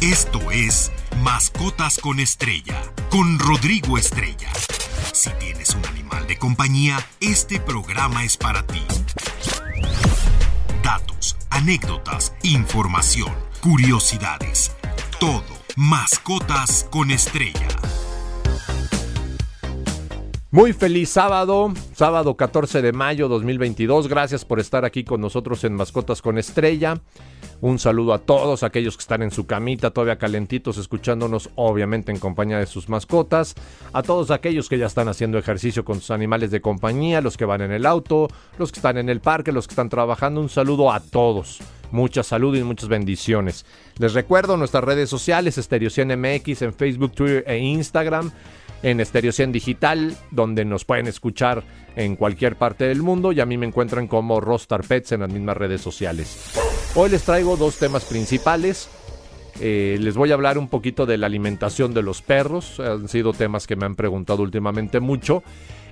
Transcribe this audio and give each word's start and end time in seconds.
Esto 0.00 0.52
es 0.52 0.92
Mascotas 1.24 1.98
con 1.98 2.20
Estrella, 2.20 2.80
con 3.10 3.36
Rodrigo 3.40 3.98
Estrella. 3.98 4.48
Si 5.12 5.28
tienes 5.40 5.74
un 5.74 5.84
animal 5.86 6.24
de 6.28 6.38
compañía, 6.38 6.98
este 7.20 7.58
programa 7.58 8.24
es 8.24 8.36
para 8.36 8.64
ti. 8.64 8.80
Datos, 10.84 11.36
anécdotas, 11.50 12.32
información, 12.44 13.32
curiosidades. 13.60 14.70
Todo. 15.18 15.42
Mascotas 15.74 16.86
con 16.90 17.10
Estrella. 17.10 17.66
Muy 20.52 20.72
feliz 20.72 21.10
sábado, 21.10 21.72
sábado 21.92 22.36
14 22.36 22.82
de 22.82 22.92
mayo 22.92 23.26
2022. 23.26 24.06
Gracias 24.06 24.44
por 24.44 24.60
estar 24.60 24.84
aquí 24.84 25.02
con 25.02 25.20
nosotros 25.20 25.64
en 25.64 25.74
Mascotas 25.74 26.22
con 26.22 26.38
Estrella. 26.38 27.00
Un 27.60 27.80
saludo 27.80 28.14
a 28.14 28.18
todos 28.18 28.62
aquellos 28.62 28.96
que 28.96 29.00
están 29.00 29.22
en 29.22 29.32
su 29.32 29.46
camita 29.46 29.90
todavía 29.90 30.16
calentitos 30.16 30.78
escuchándonos 30.78 31.50
obviamente 31.56 32.12
en 32.12 32.18
compañía 32.18 32.58
de 32.58 32.66
sus 32.66 32.88
mascotas. 32.88 33.56
A 33.92 34.02
todos 34.02 34.30
aquellos 34.30 34.68
que 34.68 34.78
ya 34.78 34.86
están 34.86 35.08
haciendo 35.08 35.38
ejercicio 35.38 35.84
con 35.84 35.96
sus 35.96 36.12
animales 36.12 36.52
de 36.52 36.60
compañía, 36.60 37.20
los 37.20 37.36
que 37.36 37.44
van 37.44 37.62
en 37.62 37.72
el 37.72 37.84
auto, 37.84 38.28
los 38.58 38.70
que 38.70 38.78
están 38.78 38.96
en 38.96 39.08
el 39.08 39.20
parque, 39.20 39.50
los 39.50 39.66
que 39.66 39.72
están 39.72 39.88
trabajando. 39.88 40.40
Un 40.40 40.48
saludo 40.48 40.92
a 40.92 41.00
todos. 41.00 41.58
Mucha 41.90 42.22
salud 42.22 42.56
y 42.56 42.62
muchas 42.62 42.88
bendiciones. 42.88 43.66
Les 43.98 44.14
recuerdo 44.14 44.56
nuestras 44.56 44.84
redes 44.84 45.08
sociales, 45.08 45.58
Estereocien 45.58 46.08
MX 46.20 46.62
en 46.62 46.74
Facebook, 46.74 47.12
Twitter 47.12 47.44
e 47.46 47.58
Instagram 47.58 48.30
en 48.82 49.04
Stereo 49.04 49.32
100 49.32 49.50
Digital, 49.50 50.16
donde 50.30 50.64
nos 50.64 50.84
pueden 50.84 51.08
escuchar 51.08 51.64
en 51.96 52.14
cualquier 52.14 52.54
parte 52.56 52.84
del 52.84 53.02
mundo 53.02 53.32
y 53.32 53.40
a 53.40 53.46
mí 53.46 53.56
me 53.56 53.66
encuentran 53.66 54.06
como 54.06 54.40
Rostar 54.40 54.86
Pets 54.86 55.12
en 55.12 55.20
las 55.20 55.32
mismas 55.32 55.56
redes 55.56 55.80
sociales. 55.80 56.67
Hoy 57.00 57.10
les 57.10 57.22
traigo 57.22 57.56
dos 57.56 57.76
temas 57.76 58.04
principales. 58.04 58.88
Eh, 59.60 59.98
les 60.00 60.16
voy 60.16 60.32
a 60.32 60.34
hablar 60.34 60.58
un 60.58 60.66
poquito 60.66 61.06
de 61.06 61.16
la 61.16 61.26
alimentación 61.26 61.94
de 61.94 62.02
los 62.02 62.22
perros. 62.22 62.80
Han 62.80 63.06
sido 63.06 63.32
temas 63.32 63.68
que 63.68 63.76
me 63.76 63.86
han 63.86 63.94
preguntado 63.94 64.42
últimamente 64.42 64.98
mucho. 64.98 65.44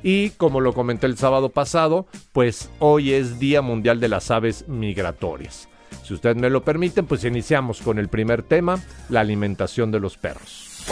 Y 0.02 0.30
como 0.30 0.60
lo 0.60 0.72
comenté 0.72 1.06
el 1.06 1.16
sábado 1.16 1.50
pasado, 1.50 2.06
pues 2.32 2.70
hoy 2.80 3.12
es 3.12 3.38
Día 3.38 3.62
Mundial 3.62 4.00
de 4.00 4.08
las 4.08 4.32
Aves 4.32 4.66
Migratorias. 4.66 5.68
Si 6.02 6.12
ustedes 6.12 6.34
me 6.34 6.50
lo 6.50 6.64
permiten, 6.64 7.06
pues 7.06 7.22
iniciamos 7.22 7.82
con 7.82 8.00
el 8.00 8.08
primer 8.08 8.42
tema, 8.42 8.82
la 9.08 9.20
alimentación 9.20 9.92
de 9.92 10.00
los 10.00 10.16
perros. 10.16 10.86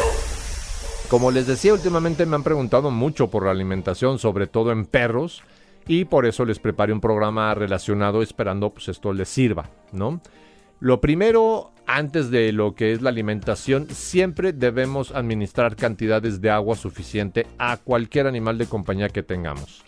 Como 1.09 1.33
les 1.33 1.49
decía, 1.49 1.75
últimamente 1.75 2.25
me 2.25 2.37
han 2.37 2.45
preguntado 2.45 2.93
mucho 2.93 3.31
por 3.31 3.47
la 3.47 3.51
alimentación, 3.51 4.21
sobre 4.21 4.47
todo 4.47 4.71
en 4.71 4.87
perros, 4.87 5.43
y 5.87 6.05
por 6.05 6.27
eso 6.27 6.45
les 6.45 6.59
preparé 6.59 6.93
un 6.93 7.01
programa 7.01 7.55
relacionado 7.55 8.23
esperando 8.23 8.71
pues 8.71 8.89
esto 8.89 9.13
les 9.13 9.29
sirva, 9.29 9.71
¿no? 9.93 10.21
Lo 10.81 11.01
primero, 11.01 11.73
antes 11.87 12.31
de 12.31 12.53
lo 12.53 12.75
que 12.75 12.93
es 12.93 13.01
la 13.01 13.11
alimentación, 13.11 13.89
siempre 13.91 14.53
debemos 14.53 15.13
administrar 15.13 15.77
cantidades 15.77 16.41
de 16.41 16.51
agua 16.51 16.77
suficiente 16.77 17.47
a 17.59 17.77
cualquier 17.79 18.27
animal 18.27 18.59
de 18.59 18.67
compañía 18.67 19.09
que 19.09 19.23
tengamos, 19.23 19.85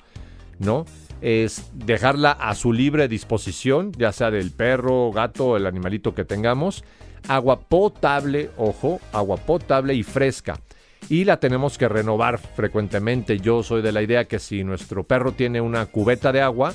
¿no? 0.58 0.86
Es 1.20 1.70
dejarla 1.74 2.32
a 2.32 2.54
su 2.54 2.72
libre 2.72 3.08
disposición, 3.08 3.92
ya 3.92 4.12
sea 4.12 4.30
del 4.30 4.52
perro, 4.52 5.10
gato, 5.12 5.56
el 5.56 5.66
animalito 5.66 6.14
que 6.14 6.24
tengamos, 6.24 6.84
agua 7.28 7.60
potable, 7.60 8.50
ojo, 8.56 9.00
agua 9.12 9.36
potable 9.36 9.94
y 9.94 10.02
fresca 10.02 10.60
y 11.08 11.24
la 11.24 11.38
tenemos 11.38 11.78
que 11.78 11.88
renovar 11.88 12.38
frecuentemente. 12.38 13.38
Yo 13.38 13.62
soy 13.62 13.82
de 13.82 13.92
la 13.92 14.02
idea 14.02 14.26
que 14.26 14.38
si 14.38 14.64
nuestro 14.64 15.04
perro 15.04 15.32
tiene 15.32 15.60
una 15.60 15.86
cubeta 15.86 16.32
de 16.32 16.40
agua, 16.40 16.74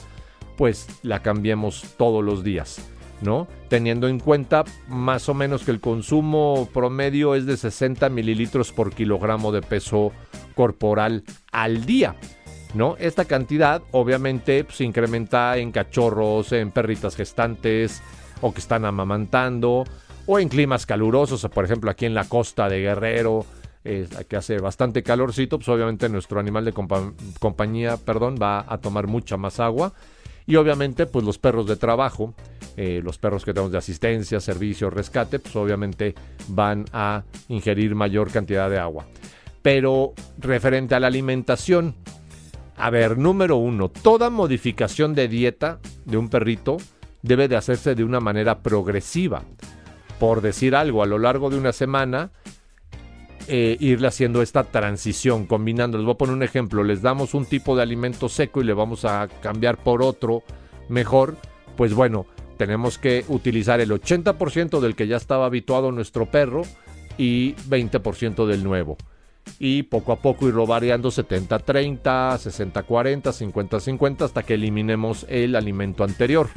pues 0.58 0.88
la 1.04 1.22
cambiemos 1.22 1.96
todos 1.98 2.24
los 2.24 2.44
días, 2.44 2.82
¿no? 3.22 3.48
Teniendo 3.68 4.08
en 4.08 4.20
cuenta 4.20 4.64
más 4.88 5.28
o 5.30 5.34
menos 5.34 5.64
que 5.64 5.72
el 5.72 5.80
consumo 5.80 6.70
promedio 6.74 7.36
es 7.36 7.46
de 7.46 7.58
60 7.58 8.10
mililitros 8.10 8.72
por 8.72 8.94
kilogramo 8.94 9.52
de 9.52 9.62
peso 9.62 10.12
corporal 10.56 11.24
al 11.52 11.86
día. 11.86 12.16
¿No? 12.74 12.96
Esta 13.00 13.26
cantidad 13.26 13.82
obviamente 13.92 14.60
se 14.60 14.64
pues, 14.64 14.80
incrementa 14.80 15.58
en 15.58 15.74
cachorros, 15.74 16.54
en 16.54 16.72
perritas 16.72 17.18
gestantes 17.18 18.02
o 18.40 18.54
que 18.54 18.62
están 18.62 18.86
amamantando 18.86 19.84
o 20.26 20.40
en 20.40 20.48
climas 20.48 20.86
calurosos, 20.86 21.46
por 21.54 21.66
ejemplo 21.66 21.92
aquí 21.92 22.06
en 22.06 22.14
la 22.14 22.30
costa 22.30 22.70
de 22.70 22.80
Guerrero, 22.80 23.46
que 23.84 24.36
hace 24.36 24.60
bastante 24.60 25.04
calorcito, 25.04 25.58
pues 25.58 25.70
obviamente 25.70 26.08
nuestro 26.10 26.40
animal 26.40 26.66
de 26.66 26.74
compañía, 27.40 27.98
perdón, 27.98 28.36
va 28.42 28.66
a 28.68 28.78
tomar 28.78 29.08
mucha 29.08 29.38
más 29.38 29.60
agua. 29.60 29.94
Y 30.46 30.56
obviamente, 30.56 31.06
pues 31.06 31.24
los 31.26 31.38
perros 31.38 31.68
de 31.68 31.76
trabajo, 31.76 32.34
eh, 32.78 33.02
los 33.04 33.18
perros 33.18 33.46
que 33.46 33.54
tenemos 33.54 33.72
de 33.72 33.78
asistencia, 33.78 34.40
servicio, 34.40 34.90
rescate, 34.90 35.40
pues 35.40 35.56
obviamente 35.56 36.16
van 36.48 36.86
a 36.94 37.24
ingerir 37.48 37.96
mayor 37.96 38.32
cantidad 38.32 38.70
de 38.70 38.80
agua. 38.80 39.06
Pero 39.62 40.14
referente 40.40 40.96
a 40.96 41.00
la 41.00 41.08
alimentación, 41.08 41.96
a 42.76 42.90
ver, 42.90 43.18
número 43.18 43.58
uno, 43.58 43.90
toda 43.90 44.30
modificación 44.30 45.14
de 45.14 45.28
dieta 45.28 45.80
de 46.06 46.18
un 46.18 46.30
perrito 46.30 46.78
debe 47.22 47.48
de 47.48 47.56
hacerse 47.56 47.94
de 47.94 48.04
una 48.04 48.20
manera 48.20 48.60
progresiva. 48.60 49.44
Por 50.20 50.42
decir 50.42 50.76
algo, 50.76 51.04
a 51.04 51.08
lo 51.08 51.20
largo 51.20 51.50
de 51.50 51.58
una 51.58 51.72
semana, 51.74 52.32
eh, 53.48 53.78
irle 53.80 54.08
haciendo 54.08 54.42
esta 54.42 54.64
transición, 54.64 55.46
combinando. 55.46 55.98
Les 55.98 56.06
voy 56.06 56.14
a 56.14 56.18
poner 56.18 56.36
un 56.36 56.44
ejemplo, 56.44 56.84
les 56.84 57.02
damos 57.02 57.34
un 57.34 57.46
tipo 57.46 57.76
de 57.76 57.84
alimento 57.84 58.30
seco 58.30 58.62
y 58.62 58.66
le 58.66 58.74
vamos 58.74 59.06
a 59.06 59.28
cambiar 59.42 59.78
por 59.78 60.02
otro 60.02 60.44
mejor, 60.90 61.38
pues 61.76 61.94
bueno, 61.94 62.26
tenemos 62.58 62.98
que 62.98 63.26
utilizar 63.28 63.80
el 63.80 63.90
80% 63.90 64.80
del 64.80 64.96
que 64.96 65.08
ya 65.08 65.18
estaba 65.18 65.46
habituado 65.46 65.92
nuestro 65.92 66.28
perro 66.30 66.62
y 67.18 67.54
20% 67.56 68.46
del 68.46 68.64
nuevo. 68.64 68.98
Y 69.58 69.84
poco 69.84 70.12
a 70.12 70.18
poco 70.18 70.48
irlo 70.48 70.68
variando 70.68 71.10
70-30, 71.10 72.02
60-40, 72.02 73.22
50-50 73.24 74.22
hasta 74.22 74.44
que 74.44 74.54
eliminemos 74.54 75.26
el 75.28 75.56
alimento 75.56 76.04
anterior. 76.04 76.50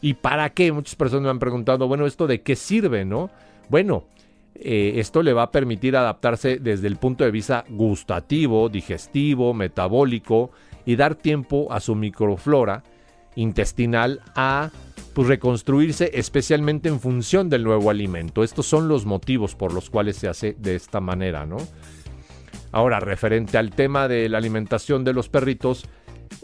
¿Y 0.00 0.14
para 0.14 0.50
qué? 0.50 0.72
Muchas 0.72 0.96
personas 0.96 1.24
me 1.24 1.30
han 1.30 1.38
preguntado, 1.38 1.88
bueno, 1.88 2.06
¿esto 2.06 2.26
de 2.26 2.42
qué 2.42 2.56
sirve, 2.56 3.04
no? 3.04 3.30
Bueno, 3.68 4.04
eh, 4.54 4.94
esto 4.96 5.22
le 5.22 5.32
va 5.32 5.44
a 5.44 5.50
permitir 5.50 5.96
adaptarse 5.96 6.58
desde 6.58 6.86
el 6.86 6.96
punto 6.96 7.24
de 7.24 7.30
vista 7.30 7.64
gustativo, 7.68 8.68
digestivo, 8.68 9.52
metabólico 9.52 10.50
y 10.86 10.96
dar 10.96 11.14
tiempo 11.14 11.72
a 11.72 11.80
su 11.80 11.94
microflora 11.94 12.84
intestinal 13.36 14.20
a 14.36 14.70
pues, 15.12 15.28
reconstruirse 15.28 16.10
especialmente 16.14 16.88
en 16.88 17.00
función 17.00 17.48
del 17.48 17.64
nuevo 17.64 17.90
alimento. 17.90 18.44
Estos 18.44 18.66
son 18.66 18.88
los 18.88 19.06
motivos 19.06 19.54
por 19.54 19.72
los 19.72 19.90
cuales 19.90 20.16
se 20.16 20.28
hace 20.28 20.54
de 20.58 20.76
esta 20.76 21.00
manera, 21.00 21.46
¿no? 21.46 21.56
Ahora, 22.72 22.98
referente 22.98 23.56
al 23.56 23.70
tema 23.70 24.08
de 24.08 24.28
la 24.28 24.38
alimentación 24.38 25.04
de 25.04 25.12
los 25.12 25.28
perritos, 25.28 25.86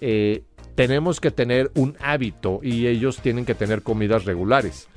eh, 0.01 0.45
tenemos 0.77 1.21
que 1.21 1.33
tener 1.33 1.73
un 1.75 1.97
hábito 2.01 2.61
y 2.63 2.87
ellos 2.87 3.19
tienen 3.19 3.45
que 3.45 3.57
tener 3.57 3.83
comidas 3.83 4.25
regulares. 4.25 4.89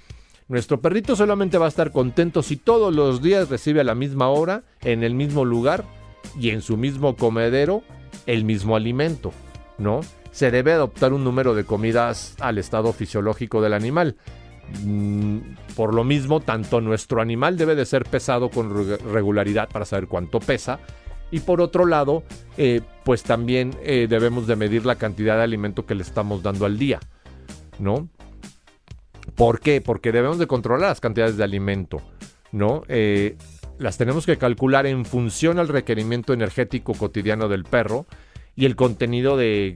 Nuestro 0.54 0.80
perrito 0.80 1.16
solamente 1.16 1.58
va 1.58 1.66
a 1.66 1.70
estar 1.70 1.92
contento 1.92 2.44
si 2.44 2.58
todos 2.58 2.94
los 2.94 3.24
días 3.24 3.50
recibe 3.50 3.82
a 3.82 3.84
la 3.84 3.96
misma 3.96 4.28
hora, 4.28 4.62
en 4.82 5.04
el 5.04 5.16
mismo 5.16 5.46
lugar 5.46 5.84
y 6.40 6.52
en 6.52 6.62
su 6.62 6.78
mismo 6.78 7.16
comedero 7.16 7.82
el 8.28 8.46
mismo 8.46 8.76
alimento, 8.76 9.32
¿no? 9.80 10.02
Se 10.30 10.52
debe 10.52 10.72
adoptar 10.72 11.12
un 11.12 11.24
número 11.24 11.56
de 11.56 11.64
comidas 11.64 12.36
al 12.40 12.60
estado 12.60 12.94
fisiológico 12.94 13.64
del 13.64 13.74
animal. 13.74 14.16
Mm, 14.86 15.40
por 15.76 15.96
lo 15.96 16.04
mismo, 16.04 16.40
tanto 16.40 16.82
nuestro 16.82 17.20
animal 17.20 17.58
debe 17.58 17.74
de 17.74 17.88
ser 17.88 18.04
pesado 18.04 18.52
con 18.52 18.96
regularidad 19.12 19.70
para 19.70 19.86
saber 19.86 20.08
cuánto 20.08 20.40
pesa, 20.40 20.78
y 21.32 21.40
por 21.40 21.62
otro 21.62 21.88
lado, 21.88 22.22
eh, 22.58 22.82
pues 23.04 23.24
también 23.24 23.76
eh, 23.82 24.06
debemos 24.08 24.46
de 24.46 24.56
medir 24.56 24.86
la 24.86 24.98
cantidad 24.98 25.36
de 25.36 25.42
alimento 25.46 25.88
que 25.88 25.96
le 25.96 26.04
estamos 26.04 26.44
dando 26.44 26.68
al 26.68 26.78
día, 26.78 27.00
¿no? 27.80 28.08
¿Por 29.36 29.60
qué? 29.60 29.82
Porque 29.82 30.12
debemos 30.12 30.38
de 30.38 30.48
controlar 30.48 30.90
las 30.90 31.02
cantidades 31.02 31.38
de 31.38 31.44
alimento, 31.44 32.02
¿no? 32.52 32.84
Eh, 32.88 33.38
las 33.80 33.98
tenemos 33.98 34.26
que 34.26 34.38
calcular 34.38 34.86
en 34.86 35.06
función 35.06 35.60
al 35.60 35.68
requerimiento 35.68 36.34
energético 36.34 36.94
cotidiano 36.94 37.50
del 37.50 37.64
perro 37.64 38.06
y 38.56 38.66
el 38.66 38.76
contenido 38.76 39.36
de 39.36 39.76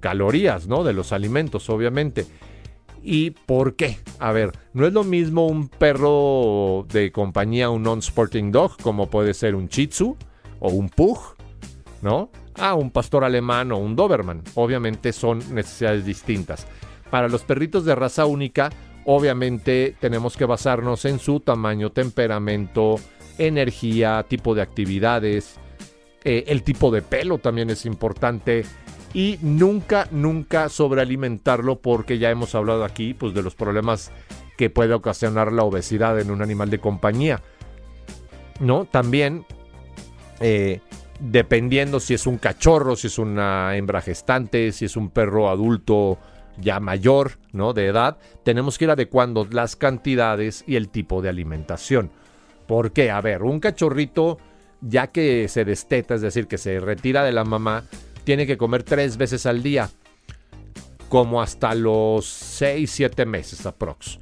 calorías, 0.00 0.66
¿no? 0.66 0.82
De 0.82 0.92
los 0.92 1.12
alimentos, 1.12 1.70
obviamente. 1.70 2.26
¿Y 3.02 3.30
por 3.30 3.76
qué? 3.76 3.98
A 4.18 4.32
ver, 4.32 4.52
no 4.74 4.86
es 4.86 4.92
lo 4.92 5.04
mismo 5.04 5.46
un 5.46 5.68
perro 5.68 6.86
de 6.92 7.12
compañía, 7.12 7.70
un 7.70 7.82
non-sporting 7.82 8.50
dog, 8.50 8.76
como 8.82 9.08
puede 9.08 9.32
ser 9.32 9.54
un 9.54 9.68
Shih 9.68 9.90
o 10.58 10.70
un 10.70 10.90
Pug, 10.90 11.18
¿no? 12.02 12.30
Ah, 12.56 12.74
un 12.74 12.90
pastor 12.90 13.24
alemán 13.24 13.72
o 13.72 13.78
un 13.78 13.96
Doberman. 13.96 14.42
Obviamente 14.54 15.12
son 15.12 15.38
necesidades 15.54 16.04
distintas. 16.04 16.66
Para 17.10 17.28
los 17.28 17.42
perritos 17.42 17.84
de 17.84 17.94
raza 17.94 18.26
única, 18.26 18.70
obviamente 19.04 19.96
tenemos 20.00 20.36
que 20.36 20.44
basarnos 20.44 21.04
en 21.04 21.18
su 21.18 21.40
tamaño, 21.40 21.90
temperamento, 21.90 22.96
energía, 23.38 24.24
tipo 24.28 24.54
de 24.54 24.62
actividades, 24.62 25.58
eh, 26.24 26.44
el 26.48 26.62
tipo 26.62 26.90
de 26.90 27.02
pelo 27.02 27.38
también 27.38 27.70
es 27.70 27.86
importante 27.86 28.64
y 29.14 29.38
nunca, 29.40 30.06
nunca 30.10 30.68
sobrealimentarlo 30.68 31.80
porque 31.80 32.18
ya 32.18 32.30
hemos 32.30 32.54
hablado 32.54 32.84
aquí 32.84 33.14
pues 33.14 33.34
de 33.34 33.42
los 33.42 33.54
problemas 33.54 34.12
que 34.56 34.70
puede 34.70 34.92
ocasionar 34.92 35.52
la 35.52 35.64
obesidad 35.64 36.20
en 36.20 36.30
un 36.30 36.42
animal 36.42 36.68
de 36.70 36.78
compañía. 36.78 37.42
¿No? 38.60 38.84
También, 38.84 39.46
eh, 40.40 40.80
dependiendo 41.18 41.98
si 41.98 42.12
es 42.12 42.26
un 42.26 42.36
cachorro, 42.36 42.94
si 42.94 43.06
es 43.06 43.18
una 43.18 43.74
hembra 43.76 44.02
gestante, 44.02 44.70
si 44.72 44.84
es 44.84 44.96
un 44.96 45.08
perro 45.08 45.48
adulto 45.48 46.18
ya 46.60 46.80
mayor, 46.80 47.38
¿no? 47.52 47.72
De 47.72 47.86
edad, 47.86 48.18
tenemos 48.44 48.78
que 48.78 48.84
ir 48.84 48.90
adecuando 48.90 49.46
las 49.50 49.76
cantidades 49.76 50.64
y 50.66 50.76
el 50.76 50.88
tipo 50.88 51.22
de 51.22 51.28
alimentación. 51.28 52.10
¿Por 52.66 52.92
qué? 52.92 53.10
A 53.10 53.20
ver, 53.20 53.42
un 53.42 53.60
cachorrito, 53.60 54.38
ya 54.80 55.08
que 55.08 55.48
se 55.48 55.64
desteta, 55.64 56.14
es 56.14 56.20
decir, 56.20 56.46
que 56.46 56.58
se 56.58 56.80
retira 56.80 57.24
de 57.24 57.32
la 57.32 57.44
mamá, 57.44 57.84
tiene 58.24 58.46
que 58.46 58.56
comer 58.56 58.82
tres 58.82 59.16
veces 59.16 59.46
al 59.46 59.62
día, 59.62 59.90
como 61.08 61.42
hasta 61.42 61.74
los 61.74 62.26
6, 62.26 62.90
7 62.90 63.26
meses 63.26 63.66
aprox. 63.66 64.18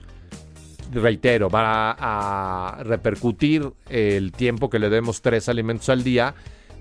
Reitero, 0.90 1.50
va 1.50 1.94
a 1.98 2.82
repercutir 2.82 3.70
el 3.90 4.32
tiempo 4.32 4.70
que 4.70 4.78
le 4.78 4.88
demos 4.88 5.20
tres 5.20 5.50
alimentos 5.50 5.90
al 5.90 6.02
día 6.02 6.34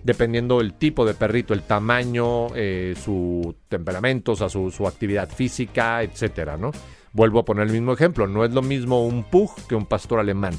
dependiendo 0.07 0.59
del 0.59 0.73
tipo 0.75 1.05
de 1.05 1.13
perrito, 1.13 1.53
el 1.53 1.63
tamaño, 1.63 2.47
eh, 2.55 2.95
su 3.03 3.53
temperamento, 3.67 4.31
o 4.31 4.35
sea, 4.37 4.47
su, 4.47 4.87
actividad 4.87 5.29
física, 5.29 6.01
etcétera, 6.01 6.55
¿no? 6.55 6.71
Vuelvo 7.11 7.39
a 7.39 7.45
poner 7.45 7.67
el 7.67 7.73
mismo 7.73 7.91
ejemplo, 7.91 8.25
no 8.25 8.45
es 8.45 8.53
lo 8.53 8.61
mismo 8.61 9.05
un 9.05 9.25
pug 9.25 9.51
que 9.67 9.75
un 9.75 9.85
pastor 9.85 10.21
alemán, 10.21 10.53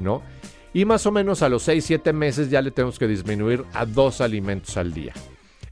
¿no? 0.00 0.22
Y 0.72 0.86
más 0.86 1.04
o 1.04 1.12
menos 1.12 1.42
a 1.42 1.50
los 1.50 1.68
6-7 1.68 2.14
meses 2.14 2.48
ya 2.48 2.62
le 2.62 2.70
tenemos 2.70 2.98
que 2.98 3.06
disminuir 3.06 3.64
a 3.74 3.84
dos 3.84 4.22
alimentos 4.22 4.78
al 4.78 4.94
día. 4.94 5.12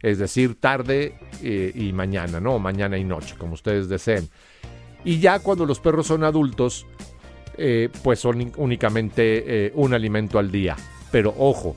Es 0.03 0.19
decir, 0.19 0.61
tarde 0.61 1.15
eh, 1.43 1.73
y 1.75 1.91
mañana, 1.95 2.39
¿no? 2.39 2.59
mañana 2.59 2.99
y 2.99 3.05
noche, 3.05 3.35
como 3.39 3.55
ustedes 3.55 3.89
deseen. 3.89 4.29
Y 5.07 5.21
ya 5.21 5.39
cuando 5.39 5.65
los 5.65 5.81
perros 5.81 6.07
son 6.07 6.23
adultos, 6.23 6.87
eh, 7.57 7.89
pues 8.03 8.21
son 8.21 8.53
únicamente 8.59 9.73
un 9.75 9.95
alimento 9.95 10.39
al 10.39 10.53
día. 10.53 10.77
Pero 11.11 11.35
ojo, 11.39 11.77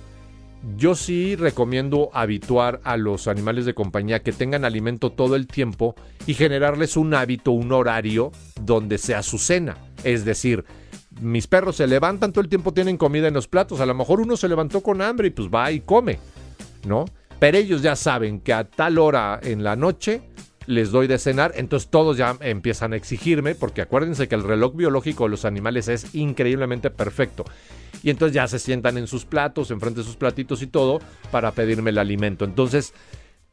yo 0.77 0.95
sí 0.95 1.35
recomiendo 1.35 2.09
habituar 2.13 2.81
a 2.83 2.97
los 2.97 3.27
animales 3.27 3.65
de 3.65 3.75
compañía 3.75 4.23
que 4.23 4.31
tengan 4.31 4.65
alimento 4.65 5.11
todo 5.11 5.35
el 5.35 5.47
tiempo 5.47 5.95
y 6.25 6.33
generarles 6.33 6.97
un 6.97 7.13
hábito, 7.13 7.51
un 7.51 7.71
horario 7.71 8.31
donde 8.61 8.97
sea 8.97 9.21
su 9.21 9.37
cena. 9.37 9.77
Es 10.03 10.25
decir, 10.25 10.65
mis 11.21 11.47
perros 11.47 11.77
se 11.77 11.87
levantan 11.87 12.31
todo 12.31 12.41
el 12.41 12.49
tiempo, 12.49 12.73
tienen 12.73 12.97
comida 12.97 13.27
en 13.27 13.33
los 13.33 13.47
platos. 13.47 13.79
A 13.79 13.85
lo 13.85 13.93
mejor 13.93 14.19
uno 14.21 14.37
se 14.37 14.49
levantó 14.49 14.81
con 14.81 15.01
hambre 15.01 15.27
y 15.27 15.31
pues 15.31 15.49
va 15.49 15.71
y 15.71 15.81
come, 15.81 16.19
¿no? 16.85 17.05
Pero 17.39 17.57
ellos 17.57 17.81
ya 17.81 17.95
saben 17.95 18.39
que 18.39 18.53
a 18.53 18.63
tal 18.63 18.97
hora 18.97 19.39
en 19.43 19.63
la 19.63 19.75
noche 19.75 20.21
les 20.67 20.91
doy 20.91 21.07
de 21.07 21.19
cenar, 21.19 21.53
entonces 21.56 21.89
todos 21.89 22.17
ya 22.17 22.35
empiezan 22.41 22.94
a 22.94 22.95
exigirme, 22.95 23.56
porque 23.56 23.81
acuérdense 23.81 24.27
que 24.27 24.35
el 24.35 24.44
reloj 24.44 24.75
biológico 24.75 25.25
de 25.25 25.29
los 25.29 25.45
animales 25.45 25.88
es 25.88 26.15
increíblemente 26.15 26.89
perfecto 26.89 27.45
y 28.03 28.09
entonces 28.09 28.35
ya 28.35 28.47
se 28.47 28.59
sientan 28.59 28.97
en 28.97 29.07
sus 29.07 29.25
platos, 29.25 29.71
enfrente 29.71 30.01
de 30.01 30.06
sus 30.06 30.15
platitos 30.15 30.62
y 30.62 30.67
todo 30.67 31.00
para 31.31 31.51
pedirme 31.51 31.89
el 31.89 31.97
alimento. 31.97 32.45
Entonces, 32.45 32.94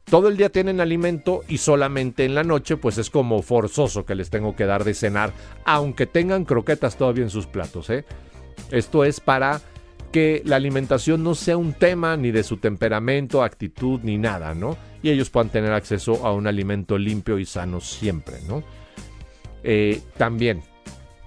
todo 0.04 0.28
el 0.28 0.36
día 0.36 0.50
tienen 0.50 0.80
alimento 0.80 1.42
y 1.48 1.58
solamente 1.58 2.24
en 2.24 2.34
la 2.34 2.44
noche 2.44 2.76
pues 2.76 2.98
es 2.98 3.08
como 3.08 3.40
forzoso 3.42 4.04
que 4.04 4.14
les 4.14 4.30
tengo 4.30 4.54
que 4.54 4.66
dar 4.66 4.84
de 4.84 4.94
cenar, 4.94 5.32
aunque 5.64 6.06
tengan 6.06 6.44
croquetas 6.44 6.96
todavía 6.96 7.24
en 7.24 7.30
sus 7.30 7.46
platos. 7.46 7.88
¿eh? 7.88 8.04
Esto 8.70 9.04
es 9.04 9.20
para 9.20 9.60
que 10.12 10.42
la 10.44 10.56
alimentación 10.56 11.24
no 11.24 11.34
sea 11.34 11.56
un 11.56 11.72
tema 11.72 12.16
ni 12.16 12.30
de 12.30 12.44
su 12.44 12.58
temperamento, 12.58 13.42
actitud 13.42 14.00
ni 14.02 14.18
nada, 14.18 14.54
¿no? 14.54 14.76
Y 15.02 15.10
ellos 15.10 15.30
puedan 15.30 15.48
tener 15.48 15.72
acceso 15.72 16.24
a 16.26 16.32
un 16.32 16.46
alimento 16.46 16.98
limpio 16.98 17.38
y 17.38 17.46
sano 17.46 17.80
siempre, 17.80 18.36
¿no? 18.46 18.62
Eh, 19.64 20.00
también, 20.16 20.62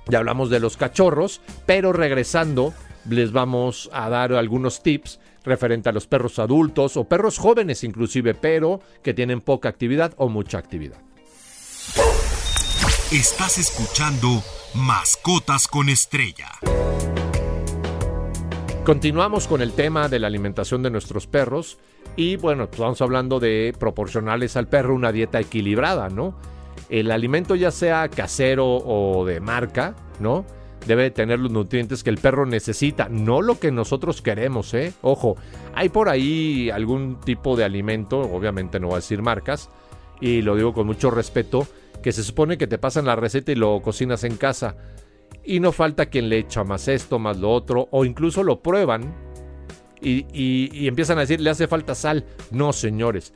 ya 0.08 0.20
hablamos 0.20 0.50
de 0.50 0.60
los 0.60 0.78
cachorros, 0.78 1.42
pero 1.66 1.92
regresando 1.92 2.74
les 3.10 3.32
vamos 3.32 3.90
a 3.94 4.10
dar 4.10 4.34
algunos 4.34 4.82
tips 4.82 5.20
referente 5.44 5.90
a 5.90 5.92
los 5.92 6.08
perros 6.08 6.40
adultos 6.40 6.98
o 6.98 7.06
perros 7.06 7.38
jóvenes 7.38 7.84
inclusive, 7.84 8.34
pero 8.34 8.82
que 9.04 9.14
tienen 9.14 9.42
poca 9.42 9.70
actividad 9.70 10.14
o 10.18 10.30
mucha 10.30 10.58
actividad. 10.58 10.98
Estás 13.12 13.58
escuchando 13.58 14.44
Mascotas 14.74 15.68
con 15.68 15.90
Estrella. 15.90 16.50
Continuamos 18.86 19.48
con 19.48 19.64
el 19.64 19.74
tema 19.74 20.10
de 20.10 20.20
la 20.20 20.28
alimentación 20.28 20.84
de 20.84 20.92
nuestros 20.92 21.26
perros 21.26 21.80
y 22.16 22.36
bueno, 22.36 22.68
pues 22.68 22.80
vamos 22.80 23.02
hablando 23.02 23.40
de 23.40 23.74
proporcionarles 23.80 24.56
al 24.58 24.68
perro 24.68 24.94
una 24.94 25.12
dieta 25.12 25.40
equilibrada, 25.40 26.10
¿no? 26.10 26.38
El 26.90 27.10
alimento 27.10 27.56
ya 27.56 27.72
sea 27.72 28.08
casero 28.10 28.78
o 28.78 29.26
de 29.26 29.40
marca, 29.40 29.96
¿no? 30.20 30.46
debe 30.86 31.10
tener 31.10 31.40
los 31.40 31.52
nutrientes 31.52 32.04
que 32.04 32.12
el 32.12 32.20
perro 32.20 32.46
necesita, 32.46 33.10
no 33.10 33.42
lo 33.42 33.60
que 33.60 33.72
nosotros 33.72 34.22
queremos, 34.22 34.72
¿eh? 34.76 34.94
Ojo, 35.02 35.36
hay 35.74 35.90
por 35.90 36.08
ahí 36.08 36.70
algún 36.70 37.20
tipo 37.22 37.56
de 37.56 37.64
alimento, 37.64 38.20
obviamente 38.20 38.80
no 38.80 38.90
voy 38.90 38.94
a 38.94 38.98
decir 38.98 39.24
marcas, 39.24 39.72
y 40.22 40.44
lo 40.44 40.56
digo 40.56 40.74
con 40.74 40.86
mucho 40.86 41.10
respeto, 41.10 41.68
que 42.04 42.12
se 42.12 42.24
supone 42.24 42.60
que 42.60 42.68
te 42.68 42.78
pasan 42.78 43.06
la 43.06 43.16
receta 43.16 43.52
y 43.52 43.56
lo 43.56 43.82
cocinas 43.82 44.24
en 44.24 44.38
casa. 44.38 44.76
Y 45.46 45.60
no 45.60 45.72
falta 45.72 46.08
quien 46.08 46.30
le 46.30 46.40
echa 46.40 46.64
más 46.64 46.88
esto, 46.88 47.20
más 47.20 47.38
lo 47.38 47.52
otro, 47.52 47.88
o 47.92 48.04
incluso 48.06 48.44
lo 48.44 48.62
prueban 48.62 49.14
y, 50.02 50.26
y 50.34 50.88
empiezan 50.88 51.18
a 51.18 51.22
decir, 51.22 51.40
le 51.42 51.50
hace 51.50 51.68
falta 51.68 51.96
sal. 51.96 52.26
No, 52.52 52.74
señores. 52.74 53.34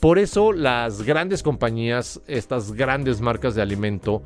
Por 0.00 0.18
eso 0.18 0.52
las 0.52 1.02
grandes 1.02 1.42
compañías, 1.42 2.20
estas 2.26 2.72
grandes 2.72 3.20
marcas 3.20 3.54
de 3.54 3.62
alimento, 3.62 4.22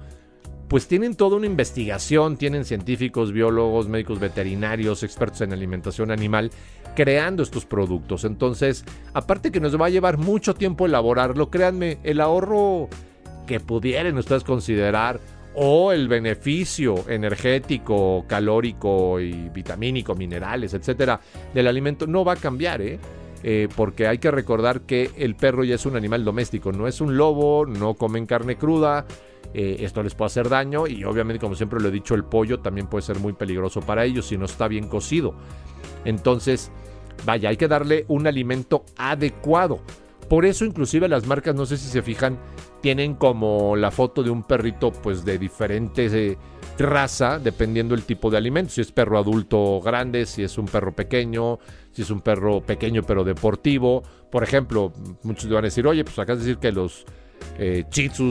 pues 0.71 0.87
tienen 0.87 1.17
toda 1.17 1.37
una 1.37 1.47
investigación, 1.47 2.37
tienen 2.37 2.65
científicos, 2.65 3.33
biólogos, 3.33 3.89
médicos 3.89 4.21
veterinarios, 4.21 5.03
expertos 5.03 5.41
en 5.41 5.53
alimentación 5.53 6.13
animal, 6.13 6.53
creando 6.95 7.43
estos 7.43 7.67
productos. 7.67 8.25
Entonces, 8.25 8.85
aparte 9.13 9.51
que 9.51 9.59
nos 9.59 9.81
va 9.81 9.87
a 9.87 9.91
llevar 9.91 10.17
mucho 10.19 10.55
tiempo 10.55 10.87
elaborarlo, 10.87 11.51
créanme, 11.51 11.99
el 12.05 12.21
ahorro 12.21 12.89
que 13.49 13.59
pudieran 13.59 14.17
ustedes 14.17 14.45
considerar 14.45 15.19
o 15.55 15.93
el 15.93 16.09
beneficio 16.09 17.09
energético, 17.09 18.25
calórico 18.27 19.21
y 19.21 19.49
vitamínico, 19.49 20.15
minerales, 20.15 20.75
etcétera, 20.75 21.21
del 21.53 21.67
alimento 21.67 22.07
no 22.07 22.25
va 22.25 22.35
a 22.35 22.37
cambiar, 22.37 22.81
¿eh? 22.83 22.99
Eh, 23.43 23.69
porque 23.75 24.07
hay 24.07 24.19
que 24.19 24.31
recordar 24.31 24.83
que 24.83 25.11
el 25.17 25.35
perro 25.35 25.65
ya 25.65 25.77
es 25.77 25.87
un 25.87 25.97
animal 25.97 26.25
doméstico, 26.25 26.73
no 26.73 26.87
es 26.87 27.01
un 27.01 27.17
lobo, 27.17 27.65
no 27.65 27.95
comen 27.95 28.27
carne 28.27 28.57
cruda, 28.57 29.07
eh, 29.55 29.79
esto 29.81 30.03
les 30.03 30.15
puede 30.15 30.27
hacer 30.27 30.49
daño 30.49 30.87
y 30.87 31.05
obviamente 31.05 31.41
como 31.41 31.55
siempre 31.55 31.81
lo 31.81 31.89
he 31.89 31.91
dicho 31.91 32.15
el 32.15 32.25
pollo 32.25 32.61
también 32.61 32.87
puede 32.87 33.03
ser 33.03 33.19
muy 33.19 33.33
peligroso 33.33 33.81
para 33.81 34.05
ellos 34.05 34.27
si 34.27 34.37
no 34.37 34.45
está 34.45 34.69
bien 34.69 34.89
cocido. 34.89 35.35
Entonces, 36.05 36.71
vaya, 37.25 37.49
hay 37.49 37.57
que 37.57 37.67
darle 37.67 38.05
un 38.09 38.27
alimento 38.27 38.85
adecuado. 38.97 39.81
Por 40.31 40.47
eso 40.47 40.65
inclusive 40.65 41.09
las 41.09 41.27
marcas, 41.27 41.57
no 41.57 41.67
sé 41.67 41.77
si 41.77 41.89
se 41.89 42.03
fijan, 42.03 42.39
tienen 42.81 43.17
como 43.17 43.75
la 43.75 43.91
foto 43.91 44.23
de 44.23 44.31
un 44.31 44.45
perrito 44.45 44.93
pues 44.93 45.25
de 45.25 45.39
diferentes 45.39 46.15
eh, 46.15 46.39
raza 46.79 47.41
dependiendo 47.41 47.97
el 47.97 48.05
tipo 48.05 48.31
de 48.31 48.37
alimento. 48.37 48.71
Si 48.71 48.81
es 48.81 48.93
perro 48.93 49.19
adulto 49.19 49.81
grande, 49.81 50.27
si 50.27 50.45
es 50.45 50.57
un 50.57 50.67
perro 50.67 50.95
pequeño, 50.95 51.59
si 51.91 52.03
es 52.03 52.11
un 52.11 52.21
perro 52.21 52.61
pequeño 52.61 53.03
pero 53.03 53.25
deportivo. 53.25 54.05
Por 54.31 54.45
ejemplo, 54.45 54.93
muchos 55.25 55.51
van 55.51 55.65
a 55.65 55.67
decir, 55.67 55.85
oye, 55.85 56.05
pues 56.05 56.17
acá 56.21 56.35
es 56.35 56.39
decir 56.39 56.59
que 56.59 56.71
los 56.71 57.07
eh, 57.59 57.85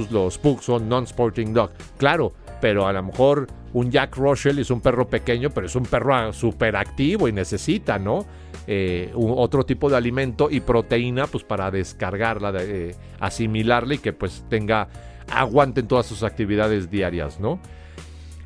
los 0.09 0.37
Pugs 0.37 0.63
son 0.63 0.87
non-sporting 0.87 1.51
dog. 1.51 1.71
Claro, 1.97 2.31
pero 2.61 2.87
a 2.87 2.93
lo 2.93 3.03
mejor 3.03 3.47
un 3.73 3.91
Jack 3.91 4.15
Russell 4.15 4.59
es 4.59 4.71
un 4.71 4.79
perro 4.79 5.09
pequeño, 5.09 5.49
pero 5.49 5.67
es 5.67 5.75
un 5.75 5.83
perro 5.83 6.15
ah, 6.15 6.31
súper 6.31 6.77
activo 6.77 7.27
y 7.27 7.33
necesita, 7.33 7.99
¿no? 7.99 8.25
Eh, 8.71 9.11
otro 9.15 9.65
tipo 9.65 9.89
de 9.89 9.97
alimento 9.97 10.47
y 10.51 10.59
proteína, 10.59 11.25
pues 11.25 11.43
para 11.43 11.71
descargarla, 11.71 12.51
de, 12.51 12.89
eh, 12.89 12.95
asimilarla 13.19 13.95
y 13.95 13.97
que 13.97 14.13
pues 14.13 14.45
tenga, 14.47 14.89
aguante 15.31 15.79
en 15.79 15.87
todas 15.87 16.05
sus 16.05 16.21
actividades 16.21 16.91
diarias, 16.91 17.39
¿no? 17.39 17.59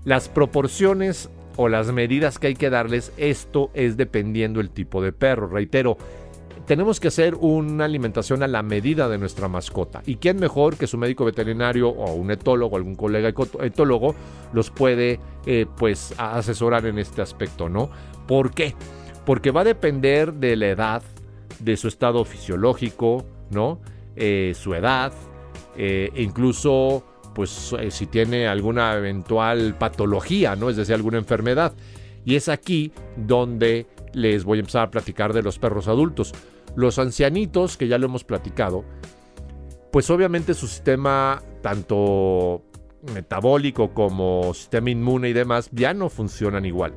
Las 0.06 0.30
proporciones 0.30 1.30
o 1.58 1.68
las 1.68 1.92
medidas 1.92 2.40
que 2.40 2.48
hay 2.48 2.54
que 2.54 2.70
darles, 2.70 3.12
esto 3.18 3.70
es 3.74 3.98
dependiendo 3.98 4.62
el 4.62 4.70
tipo 4.70 5.02
de 5.02 5.12
perro. 5.12 5.48
Reitero, 5.48 5.98
tenemos 6.66 7.02
que 7.02 7.10
hacer 7.10 7.36
una 7.36 7.84
alimentación 7.84 8.44
a 8.44 8.48
la 8.48 8.64
medida 8.64 9.10
de 9.10 9.18
nuestra 9.18 9.50
mascota. 9.50 10.04
¿Y 10.06 10.16
quién 10.16 10.38
mejor 10.40 10.78
que 10.78 10.88
su 10.88 10.98
médico 10.98 11.26
veterinario 11.26 11.90
o 11.90 12.14
un 12.14 12.32
etólogo, 12.32 12.78
algún 12.78 12.96
colega 12.96 13.34
etólogo, 13.62 14.16
los 14.54 14.72
puede 14.72 15.20
eh, 15.46 15.66
pues 15.78 16.16
asesorar 16.18 16.86
en 16.86 16.98
este 16.98 17.22
aspecto, 17.22 17.68
¿no? 17.68 17.90
¿Por 18.26 18.54
qué? 18.54 18.74
Porque 19.26 19.52
va 19.52 19.62
a 19.62 19.66
depender 19.66 20.34
de 20.34 20.56
la 20.56 20.68
edad, 20.68 21.04
de 21.60 21.78
su 21.78 21.88
estado 21.88 22.26
fisiológico, 22.26 23.26
¿no? 23.50 23.80
Eh, 24.16 24.54
su 24.56 24.74
edad, 24.74 25.14
eh, 25.78 26.12
incluso 26.16 27.04
pues 27.34 27.76
si 27.90 28.06
tiene 28.06 28.48
alguna 28.48 28.94
eventual 28.94 29.76
patología, 29.80 30.56
¿no? 30.56 30.70
Es 30.70 30.76
decir, 30.76 30.94
alguna 30.94 31.18
enfermedad. 31.18 31.74
Y 32.26 32.36
es 32.36 32.48
aquí 32.48 32.92
donde 33.18 33.88
les 34.14 34.44
voy 34.44 34.60
a 34.60 34.62
empezar 34.62 34.84
a 34.84 34.92
platicar 34.92 35.34
de 35.34 35.42
los 35.42 35.60
perros 35.60 35.88
adultos. 35.88 36.32
Los 36.76 37.00
ancianitos, 37.00 37.78
que 37.78 37.88
ya 37.88 37.98
lo 37.98 38.06
hemos 38.06 38.24
platicado, 38.24 38.86
pues 39.92 40.10
obviamente 40.10 40.54
su 40.54 40.68
sistema 40.68 41.42
tanto 41.62 42.64
metabólico 43.14 43.94
como 43.94 44.54
sistema 44.54 44.90
inmune 44.90 45.30
y 45.30 45.34
demás 45.34 45.70
ya 45.72 45.94
no 45.94 46.10
funcionan 46.10 46.66
igual. 46.66 46.94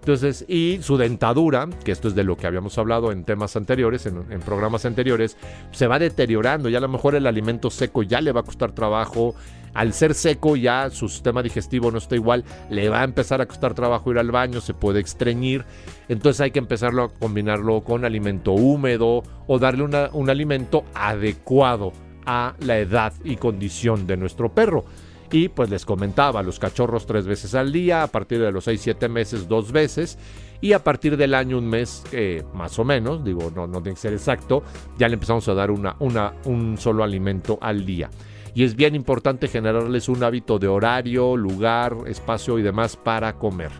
Entonces, 0.00 0.46
y 0.48 0.78
su 0.80 0.96
dentadura, 0.96 1.68
que 1.84 1.92
esto 1.92 2.08
es 2.08 2.14
de 2.14 2.24
lo 2.24 2.36
que 2.36 2.46
habíamos 2.46 2.78
hablado 2.78 3.12
en 3.12 3.24
temas 3.24 3.54
anteriores, 3.56 4.06
en, 4.06 4.40
programas 4.40 4.86
anteriores, 4.86 5.36
se 5.72 5.86
va 5.86 5.98
deteriorando. 5.98 6.70
Ya 6.70 6.78
a 6.78 6.80
lo 6.80 6.88
mejor 6.88 7.14
el 7.14 7.26
alimento 7.26 7.70
seco 7.70 8.02
ya 8.02 8.22
le 8.22 8.32
va 8.32 8.40
a 8.40 8.44
costar 8.44 8.72
trabajo. 8.72 9.34
Al 9.74 9.92
ser 9.92 10.14
seco 10.14 10.56
ya 10.56 10.88
su 10.88 11.08
sistema 11.08 11.42
digestivo 11.42 11.90
no 11.90 11.98
está 11.98 12.16
igual, 12.16 12.44
le 12.70 12.88
va 12.88 13.02
a 13.02 13.04
empezar 13.04 13.40
a 13.40 13.46
costar 13.46 13.74
trabajo 13.74 14.10
ir 14.10 14.18
al 14.18 14.30
baño, 14.30 14.62
se 14.62 14.72
puede 14.72 15.00
estreñir. 15.00 15.66
Entonces 16.08 16.40
hay 16.40 16.50
que 16.50 16.58
empezarlo 16.58 17.04
a 17.04 17.08
combinarlo 17.10 17.82
con 17.82 18.06
alimento 18.06 18.52
húmedo 18.52 19.22
o 19.46 19.58
darle 19.58 19.84
un 20.12 20.30
alimento 20.30 20.84
adecuado 20.94 21.92
a 22.24 22.54
la 22.60 22.78
edad 22.78 23.12
y 23.22 23.36
condición 23.36 24.06
de 24.06 24.16
nuestro 24.16 24.52
perro. 24.52 24.86
Y 25.32 25.48
pues 25.48 25.70
les 25.70 25.84
comentaba, 25.84 26.42
los 26.42 26.58
cachorros 26.58 27.06
tres 27.06 27.26
veces 27.26 27.54
al 27.54 27.72
día, 27.72 28.02
a 28.02 28.08
partir 28.08 28.40
de 28.40 28.50
los 28.50 28.66
6-7 28.66 29.08
meses 29.08 29.46
dos 29.48 29.70
veces, 29.70 30.18
y 30.60 30.72
a 30.72 30.82
partir 30.82 31.16
del 31.16 31.34
año 31.34 31.58
un 31.58 31.68
mes, 31.68 32.04
más 32.52 32.78
o 32.78 32.84
menos, 32.84 33.24
digo, 33.24 33.52
no, 33.54 33.66
no 33.66 33.80
tiene 33.80 33.94
que 33.94 34.00
ser 34.00 34.12
exacto, 34.12 34.62
ya 34.98 35.08
le 35.08 35.14
empezamos 35.14 35.48
a 35.48 35.54
dar 35.54 35.70
una, 35.70 35.96
un 36.44 36.76
solo 36.78 37.04
alimento 37.04 37.58
al 37.62 37.86
día. 37.86 38.10
Y 38.54 38.64
es 38.64 38.74
bien 38.74 38.96
importante 38.96 39.46
generarles 39.46 40.08
un 40.08 40.24
hábito 40.24 40.58
de 40.58 40.66
horario, 40.66 41.36
lugar, 41.36 41.96
espacio 42.06 42.58
y 42.58 42.62
demás 42.62 42.96
para 42.96 43.34
comer. 43.34 43.70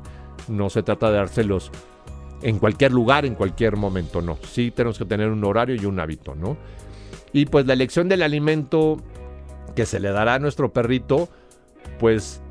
No 0.46 0.70
se 0.70 0.84
trata 0.84 1.10
de 1.10 1.16
dárselos 1.16 1.72
en 2.42 2.58
cualquier 2.58 2.92
lugar, 2.92 3.26
en 3.26 3.34
cualquier 3.34 3.76
momento, 3.76 4.22
no. 4.22 4.38
Sí 4.44 4.70
tenemos 4.70 4.96
que 4.96 5.04
tener 5.04 5.28
un 5.28 5.44
horario 5.44 5.74
y 5.74 5.84
un 5.84 5.98
hábito, 5.98 6.36
¿no? 6.36 6.56
Y 7.32 7.46
pues 7.46 7.66
la 7.66 7.72
elección 7.72 8.08
del 8.08 8.22
alimento 8.22 9.02
que 9.74 9.86
se 9.86 10.00
le 10.00 10.10
dará 10.10 10.34
a 10.34 10.38
nuestro 10.38 10.72
perrito, 10.72 11.28
pues 11.98 12.42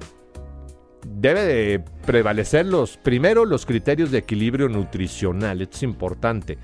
debe 1.05 1.43
de 1.43 1.83
prevalecer 2.05 2.65
los, 2.65 2.98
primero 2.98 3.45
los 3.45 3.65
criterios 3.65 4.12
de 4.12 4.19
equilibrio 4.19 4.69
nutricional, 4.69 5.62
esto 5.62 5.77
es 5.77 5.83
importante, 5.83 6.57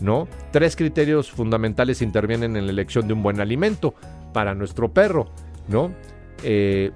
¿no? 0.00 0.28
Tres 0.52 0.76
criterios 0.76 1.30
fundamentales 1.30 2.02
intervienen 2.02 2.56
en 2.56 2.66
la 2.66 2.72
elección 2.72 3.06
de 3.06 3.14
un 3.14 3.22
buen 3.22 3.40
alimento 3.40 3.94
para 4.32 4.54
nuestro 4.54 4.92
perro, 4.92 5.30
¿no? 5.68 5.92
Eh, 6.42 6.90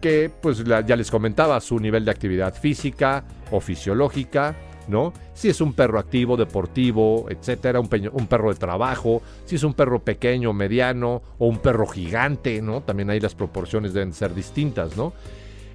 que 0.00 0.30
pues 0.42 0.62
ya 0.64 0.96
les 0.96 1.10
comentaba, 1.10 1.58
su 1.60 1.78
nivel 1.78 2.04
de 2.04 2.10
actividad 2.10 2.54
física 2.54 3.24
o 3.50 3.60
fisiológica, 3.60 4.54
¿no? 4.88 5.12
Si 5.32 5.48
es 5.48 5.60
un 5.60 5.72
perro 5.72 5.98
activo, 5.98 6.36
deportivo, 6.36 7.26
etcétera, 7.28 7.80
un, 7.80 7.88
perro 7.88 8.52
de 8.52 8.58
trabajo, 8.58 9.22
si 9.44 9.56
es 9.56 9.64
un 9.64 9.74
perro 9.74 10.00
pequeño, 10.00 10.52
mediano 10.52 11.22
o 11.38 11.46
un 11.46 11.58
perro 11.58 11.86
gigante, 11.86 12.60
¿no? 12.62 12.82
También 12.82 13.10
ahí 13.10 13.20
las 13.20 13.34
proporciones 13.34 13.92
deben 13.92 14.12
ser 14.12 14.34
distintas, 14.34 14.96
¿no? 14.96 15.12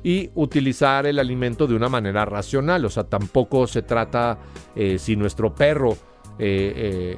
Y 0.03 0.29
utilizar 0.35 1.05
el 1.05 1.19
alimento 1.19 1.67
de 1.67 1.75
una 1.75 1.89
manera 1.89 2.23
racional, 2.25 2.85
o 2.85 2.89
sea, 2.89 3.03
tampoco 3.03 3.67
se 3.67 3.81
trata 3.81 4.37
eh, 4.75 4.97
si 4.97 5.15
nuestro 5.15 5.53
perro 5.53 5.97
eh, 6.39 7.17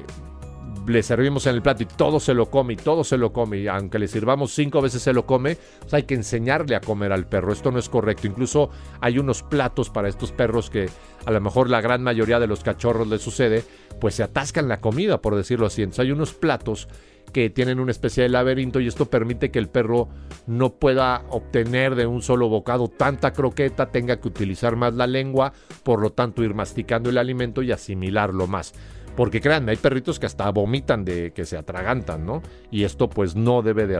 le 0.86 1.02
servimos 1.02 1.46
en 1.46 1.54
el 1.54 1.62
plato 1.62 1.82
y 1.82 1.86
todo 1.86 2.20
se 2.20 2.34
lo 2.34 2.50
come 2.50 2.74
y 2.74 2.76
todo 2.76 3.04
se 3.04 3.16
lo 3.16 3.32
come 3.32 3.58
y 3.58 3.68
aunque 3.68 3.98
le 3.98 4.08
sirvamos 4.08 4.52
cinco 4.52 4.80
veces 4.80 5.02
se 5.02 5.12
lo 5.12 5.26
come, 5.26 5.56
pues 5.80 5.94
hay 5.94 6.02
que 6.04 6.14
enseñarle 6.14 6.74
a 6.74 6.80
comer 6.80 7.12
al 7.12 7.26
perro. 7.26 7.52
Esto 7.52 7.70
no 7.70 7.78
es 7.78 7.88
correcto. 7.88 8.26
Incluso 8.26 8.70
hay 9.00 9.18
unos 9.18 9.42
platos 9.42 9.90
para 9.90 10.08
estos 10.08 10.32
perros 10.32 10.70
que 10.70 10.88
a 11.24 11.30
lo 11.30 11.40
mejor 11.40 11.70
la 11.70 11.80
gran 11.80 12.02
mayoría 12.02 12.40
de 12.40 12.46
los 12.46 12.62
cachorros 12.62 13.06
les 13.06 13.22
sucede, 13.22 13.64
pues 14.00 14.14
se 14.14 14.22
atascan 14.22 14.68
la 14.68 14.80
comida, 14.80 15.20
por 15.20 15.36
decirlo 15.36 15.66
así. 15.66 15.82
Entonces 15.82 16.04
hay 16.04 16.12
unos 16.12 16.34
platos 16.34 16.88
que 17.32 17.50
tienen 17.50 17.80
una 17.80 17.92
especie 17.92 18.24
de 18.24 18.28
laberinto 18.28 18.80
y 18.80 18.86
esto 18.86 19.06
permite 19.06 19.50
que 19.50 19.58
el 19.58 19.68
perro 19.68 20.08
no 20.46 20.74
pueda 20.74 21.24
obtener 21.30 21.94
de 21.94 22.06
un 22.06 22.22
solo 22.22 22.48
bocado 22.48 22.88
tanta 22.88 23.32
croqueta, 23.32 23.90
tenga 23.90 24.20
que 24.20 24.28
utilizar 24.28 24.76
más 24.76 24.94
la 24.94 25.06
lengua, 25.06 25.52
por 25.82 26.00
lo 26.00 26.10
tanto 26.10 26.42
ir 26.42 26.54
masticando 26.54 27.10
el 27.10 27.18
alimento 27.18 27.62
y 27.62 27.72
asimilarlo 27.72 28.46
más. 28.46 28.74
Porque 29.16 29.40
créanme, 29.40 29.72
hay 29.72 29.76
perritos 29.76 30.18
que 30.18 30.26
hasta 30.26 30.50
vomitan 30.50 31.04
de 31.04 31.32
que 31.32 31.44
se 31.44 31.56
atragantan, 31.56 32.24
¿no? 32.24 32.42
Y 32.70 32.84
esto 32.84 33.10
pues 33.10 33.36
no 33.36 33.62
debe 33.62 33.86
de, 33.86 33.98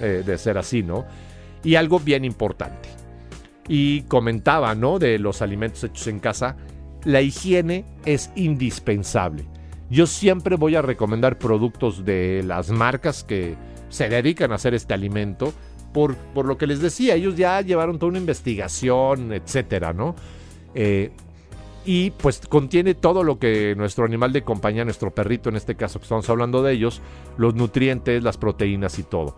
eh, 0.00 0.22
de 0.24 0.38
ser 0.38 0.58
así, 0.58 0.82
¿no? 0.82 1.06
Y 1.64 1.76
algo 1.76 1.98
bien 1.98 2.24
importante. 2.24 2.88
Y 3.68 4.02
comentaba, 4.02 4.74
¿no? 4.74 4.98
De 4.98 5.18
los 5.18 5.42
alimentos 5.42 5.84
hechos 5.84 6.06
en 6.08 6.20
casa. 6.20 6.56
La 7.04 7.22
higiene 7.22 7.84
es 8.04 8.30
indispensable. 8.34 9.46
Yo 9.88 10.06
siempre 10.06 10.56
voy 10.56 10.76
a 10.76 10.82
recomendar 10.82 11.38
productos 11.38 12.04
de 12.04 12.42
las 12.44 12.70
marcas 12.70 13.24
que 13.24 13.56
se 13.88 14.08
dedican 14.08 14.52
a 14.52 14.56
hacer 14.56 14.74
este 14.74 14.94
alimento. 14.94 15.52
Por, 15.92 16.14
por 16.16 16.46
lo 16.46 16.56
que 16.56 16.68
les 16.68 16.80
decía, 16.80 17.16
ellos 17.16 17.36
ya 17.36 17.60
llevaron 17.62 17.98
toda 17.98 18.10
una 18.10 18.18
investigación, 18.18 19.32
etcétera, 19.32 19.92
¿no? 19.92 20.14
Eh, 20.74 21.10
y 21.84 22.10
pues 22.10 22.40
contiene 22.48 22.94
todo 22.94 23.24
lo 23.24 23.38
que 23.38 23.74
nuestro 23.76 24.04
animal 24.04 24.32
de 24.32 24.42
compañía, 24.42 24.84
nuestro 24.84 25.12
perrito 25.12 25.48
en 25.48 25.56
este 25.56 25.76
caso 25.76 25.98
que 25.98 26.04
estamos 26.04 26.28
hablando 26.28 26.62
de 26.62 26.72
ellos, 26.72 27.00
los 27.36 27.54
nutrientes, 27.54 28.22
las 28.22 28.36
proteínas 28.36 28.98
y 28.98 29.02
todo. 29.02 29.36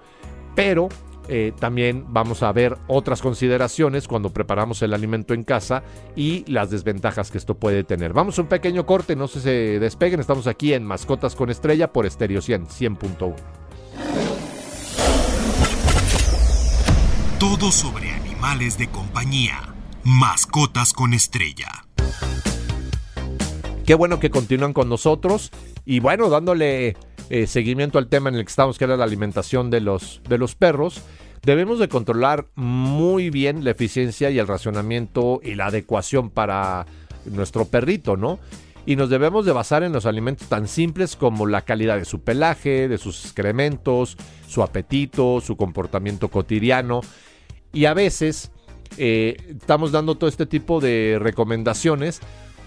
Pero 0.55 0.89
eh, 1.29 1.53
también 1.59 2.07
vamos 2.09 2.43
a 2.43 2.53
ver 2.53 2.77
otras 2.89 3.23
consideraciones 3.23 4.09
cuando 4.09 4.31
preparamos 4.31 4.83
el 4.83 4.93
alimento 4.93 5.35
en 5.35 5.45
casa 5.45 5.85
y 6.17 6.45
las 6.51 6.71
desventajas 6.71 7.31
que 7.31 7.39
esto 7.39 7.55
puede 7.55 7.85
tener. 7.85 8.13
Vamos 8.13 8.39
a 8.39 8.43
un 8.43 8.49
pequeño 8.49 8.85
corte, 8.87 9.15
no 9.15 9.29
se 9.29 9.79
despeguen, 9.79 10.21
estamos 10.21 10.47
aquí 10.47 10.75
en 10.75 10.85
Mascotas 10.85 11.37
con 11.37 11.51
Estrella 11.51 11.93
por 11.93 12.07
Estéreo 12.07 12.43
100, 12.43 12.67
100.1. 12.67 13.35
Todo 17.39 17.73
sobre 17.73 18.11
animales 18.11 18.79
de 18.79 18.89
compañía. 18.89 19.75
Mascotas 20.05 20.93
con 20.93 21.13
Estrella. 21.13 21.87
Qué 23.85 23.95
bueno 23.95 24.21
que 24.21 24.31
continúan 24.31 24.73
con 24.73 24.89
nosotros 24.89 25.51
y 25.85 26.01
bueno, 26.01 26.31
dándole 26.31 26.97
eh, 27.31 27.47
seguimiento 27.47 27.99
al 27.99 28.09
tema 28.09 28.29
en 28.29 28.37
el 28.37 28.45
que 28.45 28.51
estamos, 28.51 28.79
que 28.79 28.85
era 28.85 28.97
la 28.97 29.05
alimentación 29.05 29.71
de 29.71 29.81
los, 29.81 30.21
de 30.29 30.39
los 30.39 30.55
perros. 30.55 31.03
Debemos 31.43 31.81
de 31.81 31.89
controlar 31.89 32.47
muy 32.55 33.31
bien 33.31 33.65
la 33.65 33.73
eficiencia 33.73 34.31
y 34.31 34.39
el 34.39 34.47
racionamiento 34.47 35.41
y 35.43 35.57
la 35.57 35.67
adecuación 35.67 36.31
para 36.31 36.87
nuestro 37.25 37.65
perrito, 37.65 38.17
¿no? 38.17 38.39
Y 38.87 38.95
nos 38.95 39.11
debemos 39.11 39.45
de 39.45 39.53
basar 39.53 39.83
en 39.83 39.93
los 39.93 40.07
alimentos 40.07 40.49
tan 40.49 40.69
simples 40.69 41.17
como 41.17 41.47
la 41.47 41.63
calidad 41.63 41.99
de 41.99 42.05
su 42.05 42.21
pelaje, 42.21 42.87
de 42.87 42.99
sus 42.99 43.25
excrementos, 43.25 44.17
su 44.47 44.63
apetito, 44.63 45.41
su 45.41 45.57
comportamiento 45.57 46.29
cotidiano. 46.29 47.01
Y 47.73 47.87
a 47.87 47.95
veces 47.95 48.52
eh, 48.99 49.37
estamos 49.49 49.93
dando 49.93 50.15
todo 50.17 50.29
este 50.29 50.47
tipo 50.47 50.81
de 50.81 51.19
recomendaciones 51.21 52.21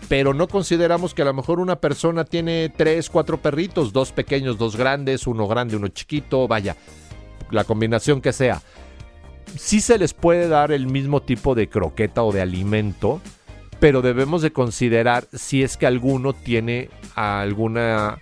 pero 0.08 0.34
no 0.34 0.48
consideramos 0.48 1.14
que 1.14 1.24
a 1.24 1.26
lo 1.26 1.34
mejor 1.34 1.60
una 1.60 1.78
persona 1.78 2.26
tiene 2.26 2.70
tres, 2.70 3.10
cuatro 3.10 3.42
perritos, 3.42 3.92
dos 3.92 4.12
pequeños, 4.12 4.58
dos 4.58 4.76
grandes, 4.76 5.26
uno 5.26 5.48
grande, 5.48 5.76
uno 5.76 5.88
chiquito, 5.88 6.48
vaya, 6.48 6.76
la 7.50 7.64
combinación 7.64 8.22
que 8.22 8.34
sea. 8.34 8.62
Sí 9.58 9.82
se 9.82 9.98
les 9.98 10.14
puede 10.14 10.48
dar 10.48 10.72
el 10.72 10.88
mismo 10.88 11.22
tipo 11.22 11.56
de 11.56 11.70
croqueta 11.70 12.24
o 12.24 12.32
de 12.32 12.42
alimento, 12.42 13.22
pero 13.80 14.02
debemos 14.02 14.42
de 14.42 14.52
considerar 14.52 15.28
si 15.34 15.64
es 15.64 15.78
que 15.78 15.88
alguno 15.88 16.34
tiene 16.34 16.90
alguna 17.16 18.20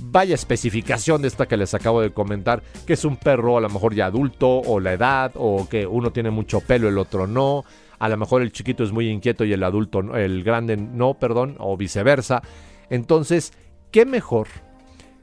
vaya 0.00 0.34
especificación 0.34 1.22
de 1.22 1.28
esta 1.28 1.46
que 1.46 1.56
les 1.56 1.74
acabo 1.74 2.00
de 2.00 2.12
comentar, 2.12 2.62
que 2.86 2.94
es 2.94 3.04
un 3.04 3.16
perro 3.16 3.58
a 3.58 3.60
lo 3.60 3.68
mejor 3.68 3.94
ya 3.94 4.06
adulto 4.06 4.60
o 4.60 4.80
la 4.80 4.92
edad 4.92 5.32
o 5.34 5.68
que 5.68 5.86
uno 5.86 6.12
tiene 6.12 6.30
mucho 6.30 6.60
pelo, 6.60 6.88
el 6.88 6.98
otro 6.98 7.26
no 7.26 7.64
a 7.98 8.08
lo 8.08 8.16
mejor 8.16 8.42
el 8.42 8.52
chiquito 8.52 8.84
es 8.84 8.92
muy 8.92 9.08
inquieto 9.08 9.44
y 9.44 9.52
el 9.52 9.62
adulto, 9.62 10.00
el 10.14 10.44
grande 10.44 10.76
no, 10.76 11.14
perdón, 11.14 11.56
o 11.58 11.76
viceversa. 11.76 12.42
Entonces, 12.90 13.52
¿qué 13.90 14.04
mejor 14.04 14.48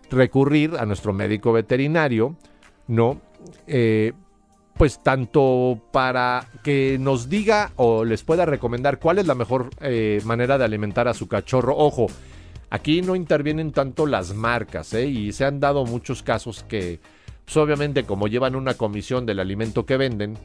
recurrir 0.10 0.76
a 0.80 0.86
nuestro 0.86 1.14
médico 1.14 1.54
veterinario, 1.54 2.36
no? 2.88 3.22
Eh, 3.68 4.14
pues 4.76 5.04
tanto 5.04 5.80
para 5.92 6.48
que 6.64 6.98
nos 7.00 7.30
diga 7.30 7.72
o 7.76 8.04
les 8.04 8.24
pueda 8.24 8.46
recomendar 8.46 8.98
cuál 8.98 9.20
es 9.20 9.28
la 9.28 9.36
mejor 9.36 9.70
eh, 9.82 10.20
manera 10.26 10.58
de 10.58 10.66
alimentar 10.66 11.08
a 11.08 11.14
su 11.14 11.28
cachorro. 11.28 11.76
Ojo, 11.78 12.08
aquí 12.72 13.02
no 13.04 13.16
intervienen 13.16 13.72
tanto 13.72 14.08
las 14.08 14.34
marcas, 14.34 14.94
¿eh? 14.94 15.06
y 15.06 15.32
se 15.34 15.46
han 15.46 15.60
dado 15.60 15.86
muchos 15.86 16.24
casos 16.24 16.64
que, 16.64 17.00
pues 17.46 17.56
obviamente 17.58 18.06
como 18.06 18.28
llevan 18.28 18.56
una 18.56 18.74
comisión 18.74 19.28
del 19.28 19.40
alimento 19.40 19.86
que 19.86 19.98
venden, 19.98 20.38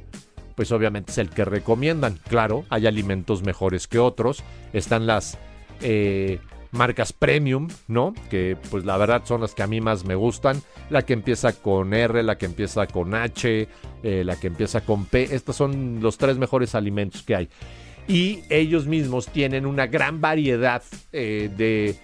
pues 0.56 0.72
obviamente 0.72 1.12
es 1.12 1.18
el 1.18 1.30
que 1.30 1.44
recomiendan. 1.44 2.18
Claro, 2.28 2.64
hay 2.70 2.86
alimentos 2.86 3.42
mejores 3.42 3.86
que 3.86 3.98
otros. 3.98 4.42
Están 4.72 5.06
las 5.06 5.38
eh, 5.82 6.40
marcas 6.72 7.12
premium, 7.12 7.68
¿no? 7.88 8.14
Que 8.30 8.56
pues 8.70 8.84
la 8.84 8.96
verdad 8.96 9.22
son 9.24 9.42
las 9.42 9.54
que 9.54 9.62
a 9.62 9.66
mí 9.66 9.80
más 9.82 10.04
me 10.04 10.14
gustan. 10.14 10.62
La 10.88 11.02
que 11.02 11.12
empieza 11.12 11.52
con 11.52 11.92
R, 11.92 12.22
la 12.22 12.38
que 12.38 12.46
empieza 12.46 12.86
con 12.86 13.14
H, 13.14 13.68
eh, 14.02 14.24
la 14.24 14.40
que 14.40 14.46
empieza 14.46 14.80
con 14.80 15.04
P. 15.04 15.34
Estos 15.34 15.56
son 15.56 16.00
los 16.00 16.16
tres 16.16 16.38
mejores 16.38 16.74
alimentos 16.74 17.22
que 17.22 17.36
hay. 17.36 17.48
Y 18.08 18.40
ellos 18.48 18.86
mismos 18.86 19.26
tienen 19.26 19.66
una 19.66 19.86
gran 19.88 20.20
variedad 20.22 20.82
eh, 21.12 21.50
de 21.54 21.96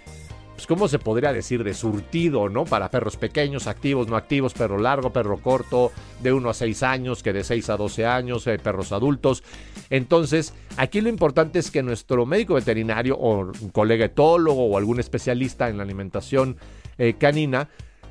pues, 0.62 0.68
¿cómo 0.68 0.86
se 0.86 1.00
podría 1.00 1.32
decir? 1.32 1.64
De 1.64 1.74
surtido, 1.74 2.48
¿no? 2.48 2.64
Para 2.64 2.88
perros 2.88 3.16
pequeños, 3.16 3.66
activos, 3.66 4.06
no 4.06 4.16
activos, 4.16 4.54
perro 4.54 4.78
largo, 4.78 5.12
perro 5.12 5.38
corto, 5.38 5.90
de 6.20 6.32
1 6.32 6.50
a 6.50 6.54
6 6.54 6.82
años, 6.84 7.22
que 7.24 7.32
de 7.32 7.42
6 7.42 7.70
a 7.70 7.76
12 7.76 8.06
años, 8.06 8.46
eh, 8.46 8.60
perros 8.60 8.92
adultos. 8.92 9.42
Entonces, 9.90 10.54
aquí 10.76 11.00
lo 11.00 11.08
importante 11.08 11.58
es 11.58 11.72
que 11.72 11.82
nuestro 11.82 12.26
médico 12.26 12.54
veterinario 12.54 13.16
o 13.16 13.40
un 13.40 13.70
colega 13.70 14.04
etólogo 14.04 14.66
o 14.66 14.78
algún 14.78 15.00
especialista 15.00 15.68
en 15.68 15.78
la 15.78 15.82
alimentación 15.82 16.56
eh, 16.96 17.14
canina 17.18 17.68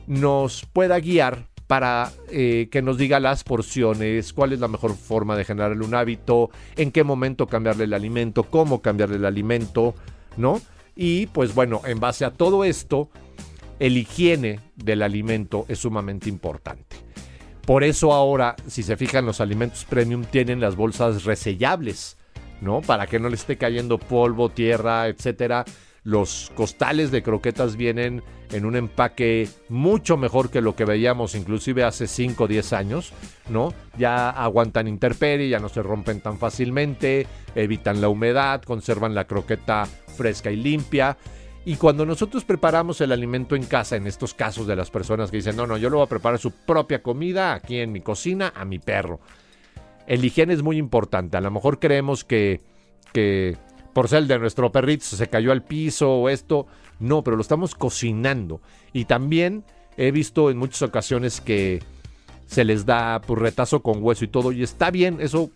nos 0.08 0.66
pueda 0.74 1.00
guiar 1.00 1.48
para 1.68 2.12
eh, 2.32 2.68
que 2.70 2.82
nos 2.82 2.98
diga 2.98 3.22
las 3.22 3.46
porciones, 3.46 4.34
cuál 4.34 4.52
es 4.52 4.60
la 4.60 4.68
mejor 4.68 4.94
forma 4.98 5.38
de 5.38 5.46
generarle 5.46 5.86
un 5.86 5.96
hábito, 5.96 6.50
en 6.76 6.92
qué 6.92 7.06
momento 7.06 7.48
cambiarle 7.48 7.86
el 7.86 7.94
alimento, 7.94 8.44
cómo 8.44 8.82
cambiarle 8.82 9.16
el 9.16 9.26
alimento, 9.26 9.96
¿no? 10.36 10.60
Y 10.96 11.28
pues 11.28 11.56
bueno, 11.56 11.82
en 11.86 12.00
base 12.00 12.26
a 12.26 12.32
todo 12.32 12.64
esto, 12.64 13.10
el 13.80 13.98
higiene 13.98 14.60
del 14.76 15.02
alimento 15.02 15.66
es 15.68 15.80
sumamente 15.80 16.30
importante. 16.30 16.98
Por 17.66 17.84
eso 17.84 18.14
ahora, 18.14 18.56
si 18.68 18.84
se 18.84 18.98
fijan, 18.98 19.26
los 19.26 19.40
alimentos 19.40 19.86
premium 19.86 20.26
tienen 20.26 20.60
las 20.60 20.76
bolsas 20.76 21.24
resellables, 21.24 22.18
¿no? 22.60 22.82
Para 22.82 23.08
que 23.08 23.20
no 23.20 23.30
le 23.30 23.36
esté 23.36 23.58
cayendo 23.58 23.98
polvo, 23.98 24.50
tierra, 24.50 25.08
etcétera. 25.08 25.66
Los 26.04 26.52
costales 26.56 27.12
de 27.12 27.22
croquetas 27.22 27.76
vienen 27.76 28.24
en 28.52 28.66
un 28.66 28.76
empaque 28.76 29.48
mucho 29.70 30.18
mejor 30.18 30.50
que 30.50 30.62
lo 30.62 30.76
que 30.76 30.86
veíamos 30.86 31.36
inclusive 31.36 31.84
hace 31.84 32.08
5 32.08 32.44
o 32.44 32.48
10 32.48 32.74
años, 32.74 33.14
¿no? 33.50 33.74
Ya 33.98 34.30
aguantan 34.30 34.88
intemperie, 34.88 35.50
ya 35.50 35.60
no 35.60 35.70
se 35.70 35.84
rompen 35.84 36.22
tan 36.22 36.38
fácilmente, 36.38 37.28
evitan 37.56 38.02
la 38.02 38.10
humedad, 38.10 38.64
conservan 38.64 39.16
la 39.16 39.26
croqueta 39.26 39.88
fresca 40.22 40.52
y 40.52 40.56
limpia. 40.56 41.18
Y 41.66 41.76
cuando 41.78 42.06
nosotros 42.06 42.46
preparamos 42.46 43.02
el 43.02 43.12
alimento 43.12 43.56
en 43.56 43.64
casa, 43.66 43.96
en 43.96 44.06
estos 44.06 44.36
casos 44.36 44.68
de 44.68 44.76
las 44.76 44.92
personas 44.92 45.32
que 45.32 45.38
dicen, 45.38 45.56
no, 45.56 45.66
no, 45.66 45.78
yo 45.78 45.90
lo 45.90 45.98
voy 45.98 46.06
a 46.06 46.10
preparar 46.10 46.40
su 46.40 46.52
propia 46.52 47.02
comida 47.02 47.54
aquí 47.54 47.80
en 47.80 47.92
mi 47.92 48.02
cocina 48.02 48.54
a 48.56 48.66
mi 48.66 48.78
perro. 48.78 49.20
El 50.06 50.24
higiene 50.24 50.54
es 50.54 50.62
muy 50.62 50.78
importante. 50.78 51.38
A 51.38 51.42
lo 51.42 51.50
mejor 51.50 51.80
creemos 51.80 52.24
que, 52.24 52.62
que 53.14 53.58
por 53.94 54.08
ser 54.08 54.20
el 54.20 54.28
de 54.28 54.40
nuestro 54.40 54.72
perrito 54.72 55.06
se 55.06 55.28
cayó 55.28 55.52
al 55.52 55.64
piso 55.64 56.12
o 56.12 56.30
esto. 56.30 56.68
No, 57.00 57.24
pero 57.24 57.36
lo 57.36 57.42
estamos 57.42 57.74
cocinando. 57.74 58.62
Y 58.94 59.06
también 59.06 59.64
he 59.98 60.12
visto 60.12 60.52
en 60.52 60.58
muchas 60.58 60.84
ocasiones 60.84 61.42
que 61.42 61.82
se 62.46 62.64
les 62.64 62.86
da 62.86 63.22
pues, 63.22 63.40
retazo 63.40 63.82
con 63.82 64.04
hueso 64.04 64.26
y 64.26 64.28
todo. 64.28 64.52
Y 64.52 64.62
está 64.62 64.92
bien, 64.92 65.18
eso 65.20 65.52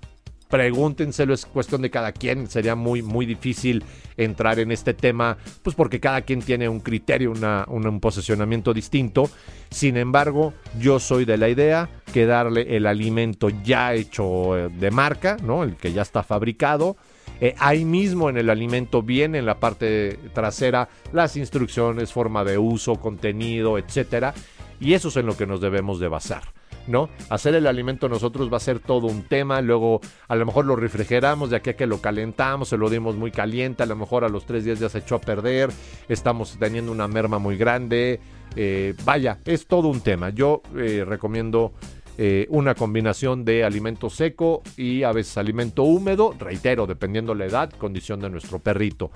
pregúntenselo, 0.50 1.34
es 1.34 1.46
cuestión 1.46 1.82
de 1.82 1.90
cada 1.90 2.12
quien. 2.12 2.48
Sería 2.48 2.75
muy, 2.75 3.02
muy 3.02 3.25
difícil 3.25 3.84
entrar 4.18 4.60
en 4.60 4.72
este 4.72 4.94
tema, 4.94 5.38
pues 5.64 5.75
porque 5.75 6.00
cada 6.00 6.22
quien 6.22 6.42
tiene 6.42 6.70
un 6.70 6.80
criterio, 6.80 7.34
un 7.68 8.00
posicionamiento 8.00 8.74
distinto. 8.74 9.30
Sin 9.70 9.98
embargo, 9.98 10.54
yo 10.80 11.00
soy 11.00 11.25
de 11.25 11.38
la 11.38 11.50
idea 11.50 11.90
que 12.14 12.25
darle 12.25 12.75
el 12.75 12.86
alimento 12.86 13.50
ya 13.64 13.94
hecho 13.94 14.58
eh, 14.58 14.70
de 14.70 14.92
marca, 14.92 15.38
¿no? 15.44 15.64
El 15.64 15.75
que 15.75 15.92
ya 15.92 16.02
está 16.02 16.24
fabricado 16.24 16.96
eh, 17.42 17.54
ahí 17.60 17.84
mismo 17.84 18.30
en 18.30 18.38
el 18.38 18.50
alimento 18.50 19.02
viene 19.02 19.40
en 19.40 19.46
la 19.46 19.60
parte 19.60 20.20
trasera 20.34 20.88
las 21.12 21.36
instrucciones, 21.36 22.14
forma 22.14 22.44
de 22.44 22.58
uso, 22.58 22.96
contenido, 22.96 23.78
etcétera. 23.78 24.34
Y 24.80 24.94
eso 24.94 25.10
es 25.10 25.18
en 25.18 25.25
lo 25.25 25.36
que 25.38 25.46
nos 25.46 25.62
debemos 25.62 26.00
de 26.00 26.08
basar. 26.08 26.44
¿No? 26.88 27.10
Hacer 27.30 27.56
el 27.56 27.68
alimento 27.68 28.10
nosotros 28.10 28.51
va 28.51 28.58
a 28.58 28.62
ser 28.62 28.80
todo 28.80 29.08
un 29.08 29.24
tema, 29.24 29.62
luego 29.62 30.01
a 30.27 30.36
lo 30.36 30.46
mejor 30.46 30.65
lo 30.65 30.75
refrigeramos 30.75 31.50
de 31.50 31.58
aquí 31.58 31.72
a 31.72 31.75
que 31.75 31.88
lo 31.88 32.00
calentamos, 32.01 32.70
se 32.70 32.77
lo 32.77 32.89
dimos 32.89 33.15
muy 33.15 33.32
caliente, 33.32 33.84
a 33.84 33.86
lo 33.86 33.96
mejor 33.96 34.24
a 34.24 34.30
los 34.30 34.46
tres 34.46 34.65
días 34.65 34.80
ya 34.80 34.89
se 34.89 35.00
echó 35.00 35.15
a 35.15 35.22
perder, 35.22 35.70
estamos 36.10 36.58
teniendo 36.60 36.92
una 36.92 37.08
merma 37.08 37.39
muy 37.39 37.58
grande, 37.58 38.20
eh, 38.56 38.94
vaya, 39.04 39.39
es 39.46 39.68
todo 39.68 39.88
un 39.89 40.01
tema. 40.01 40.30
Yo 40.30 40.62
eh, 40.77 41.04
recomiendo 41.06 41.74
eh, 42.18 42.48
una 42.50 42.75
combinación 42.75 43.44
de 43.44 43.63
alimento 43.63 44.10
seco 44.10 44.62
y 44.77 45.04
a 45.04 45.12
veces 45.12 45.38
alimento 45.38 45.84
húmedo, 45.84 46.34
reitero, 46.38 46.88
dependiendo 46.88 47.36
la 47.36 47.46
edad, 47.46 47.70
condición 47.72 48.20
de 48.22 48.30
nuestro 48.30 48.60
perrito. 48.60 49.12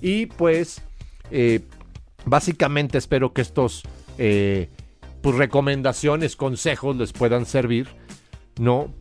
Y 0.00 0.26
pues, 0.26 0.82
básicamente 2.26 2.98
espero 2.98 3.32
que 3.32 3.40
estos 3.40 3.82
pues, 5.26 5.38
recomendaciones, 5.38 6.36
consejos 6.36 6.94
les 6.94 7.12
puedan 7.12 7.46
servir, 7.46 7.88
¿no? 8.60 8.94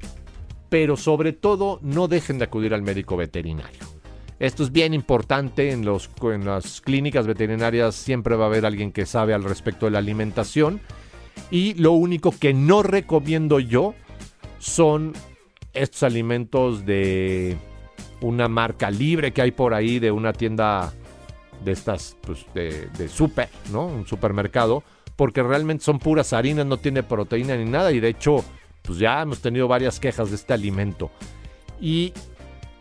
Pero 0.69 0.97
sobre 0.97 1.33
todo, 1.33 1.77
no 1.83 2.07
dejen 2.07 2.39
de 2.39 2.45
acudir 2.45 2.73
al 2.73 2.81
médico 2.81 3.15
veterinario. 3.15 3.81
Esto 4.39 4.63
es 4.63 4.71
bien 4.71 4.95
importante, 4.95 5.69
en, 5.69 5.85
los, 5.85 6.09
en 6.23 6.43
las 6.43 6.81
clínicas 6.81 7.27
veterinarias 7.27 7.93
siempre 7.93 8.35
va 8.35 8.45
a 8.45 8.47
haber 8.47 8.65
alguien 8.65 8.91
que 8.91 9.05
sabe 9.05 9.35
al 9.35 9.43
respecto 9.43 9.85
de 9.85 9.91
la 9.91 9.99
alimentación 9.99 10.81
y 11.51 11.75
lo 11.75 11.91
único 11.91 12.31
que 12.31 12.55
no 12.55 12.81
recomiendo 12.81 13.59
yo 13.59 13.93
son 14.57 15.13
estos 15.73 16.01
alimentos 16.01 16.87
de 16.87 17.55
una 18.21 18.47
marca 18.47 18.89
libre 18.89 19.31
que 19.31 19.43
hay 19.43 19.51
por 19.51 19.75
ahí, 19.75 19.99
de 19.99 20.09
una 20.09 20.33
tienda 20.33 20.91
de 21.63 21.71
estas, 21.71 22.17
pues 22.21 22.47
de, 22.55 22.87
de 22.97 23.09
super, 23.09 23.47
¿no? 23.71 23.85
Un 23.85 24.07
supermercado, 24.07 24.83
porque 25.15 25.43
realmente 25.43 25.83
son 25.83 25.99
puras 25.99 26.33
harinas, 26.33 26.65
no 26.65 26.77
tiene 26.77 27.03
proteína 27.03 27.55
ni 27.55 27.65
nada 27.65 27.91
y 27.91 27.99
de 27.99 28.09
hecho, 28.09 28.43
pues 28.81 28.99
ya 28.99 29.21
hemos 29.21 29.41
tenido 29.41 29.67
varias 29.67 29.99
quejas 29.99 30.29
de 30.29 30.35
este 30.35 30.53
alimento. 30.53 31.11
Y 31.79 32.13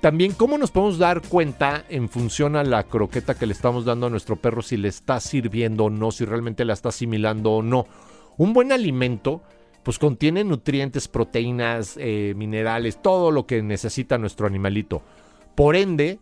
también 0.00 0.32
cómo 0.32 0.58
nos 0.58 0.70
podemos 0.70 0.98
dar 0.98 1.22
cuenta 1.22 1.84
en 1.88 2.08
función 2.08 2.56
a 2.56 2.64
la 2.64 2.82
croqueta 2.84 3.34
que 3.34 3.46
le 3.46 3.52
estamos 3.52 3.84
dando 3.84 4.06
a 4.06 4.10
nuestro 4.10 4.36
perro 4.36 4.62
si 4.62 4.76
le 4.76 4.88
está 4.88 5.18
sirviendo 5.20 5.84
o 5.84 5.90
no, 5.90 6.10
si 6.10 6.24
realmente 6.24 6.64
la 6.64 6.74
está 6.74 6.90
asimilando 6.90 7.52
o 7.52 7.62
no. 7.62 7.86
Un 8.36 8.52
buen 8.52 8.72
alimento 8.72 9.42
pues 9.84 9.98
contiene 9.98 10.44
nutrientes, 10.44 11.08
proteínas, 11.08 11.96
eh, 11.98 12.32
minerales, 12.36 13.00
todo 13.00 13.30
lo 13.30 13.46
que 13.46 13.62
necesita 13.62 14.18
nuestro 14.18 14.46
animalito. 14.46 15.02
Por 15.54 15.76
ende, 15.76 16.18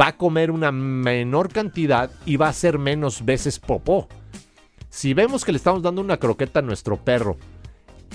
va 0.00 0.08
a 0.08 0.16
comer 0.16 0.50
una 0.50 0.70
menor 0.72 1.52
cantidad 1.52 2.10
y 2.24 2.36
va 2.36 2.46
a 2.46 2.50
hacer 2.50 2.78
menos 2.78 3.24
veces 3.24 3.58
popó. 3.58 4.08
Si 4.90 5.14
vemos 5.14 5.44
que 5.44 5.52
le 5.52 5.58
estamos 5.58 5.82
dando 5.82 6.00
una 6.00 6.16
croqueta 6.16 6.58
a 6.58 6.62
nuestro 6.62 6.96
perro, 6.96 7.36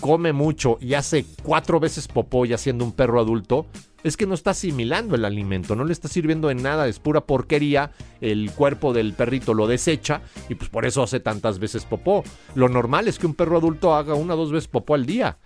come 0.02 0.34
mucho 0.34 0.78
y 0.82 0.94
hace 0.94 1.26
cuatro 1.42 1.80
veces 1.80 2.10
popó 2.10 2.46
ya 2.46 2.58
siendo 2.58 2.84
un 2.84 2.92
perro 2.92 3.22
adulto, 3.22 3.66
es 4.04 4.18
que 4.18 4.28
no 4.28 4.34
está 4.34 4.52
asimilando 4.52 5.16
el 5.16 5.24
alimento, 5.24 5.78
no 5.78 5.86
le 5.86 5.94
está 5.94 6.10
sirviendo 6.10 6.52
en 6.52 6.62
nada, 6.62 6.90
es 6.90 7.00
pura 7.00 7.22
porquería, 7.22 7.92
el 8.20 8.52
cuerpo 8.52 8.92
del 8.92 9.14
perrito 9.14 9.54
lo 9.54 9.68
desecha 9.68 10.22
y 10.50 10.56
pues 10.56 10.70
por 10.70 10.86
eso 10.86 11.02
hace 11.02 11.22
tantas 11.22 11.60
veces 11.60 11.86
popó. 11.86 12.26
Lo 12.56 12.68
normal 12.68 13.08
es 13.08 13.20
que 13.20 13.26
un 13.26 13.36
perro 13.36 13.58
adulto 13.58 13.96
haga 13.96 14.14
una 14.14 14.34
o 14.34 14.38
dos 14.38 14.52
veces 14.52 14.68
popó 14.68 14.96
al 14.96 15.06
día. 15.06 15.38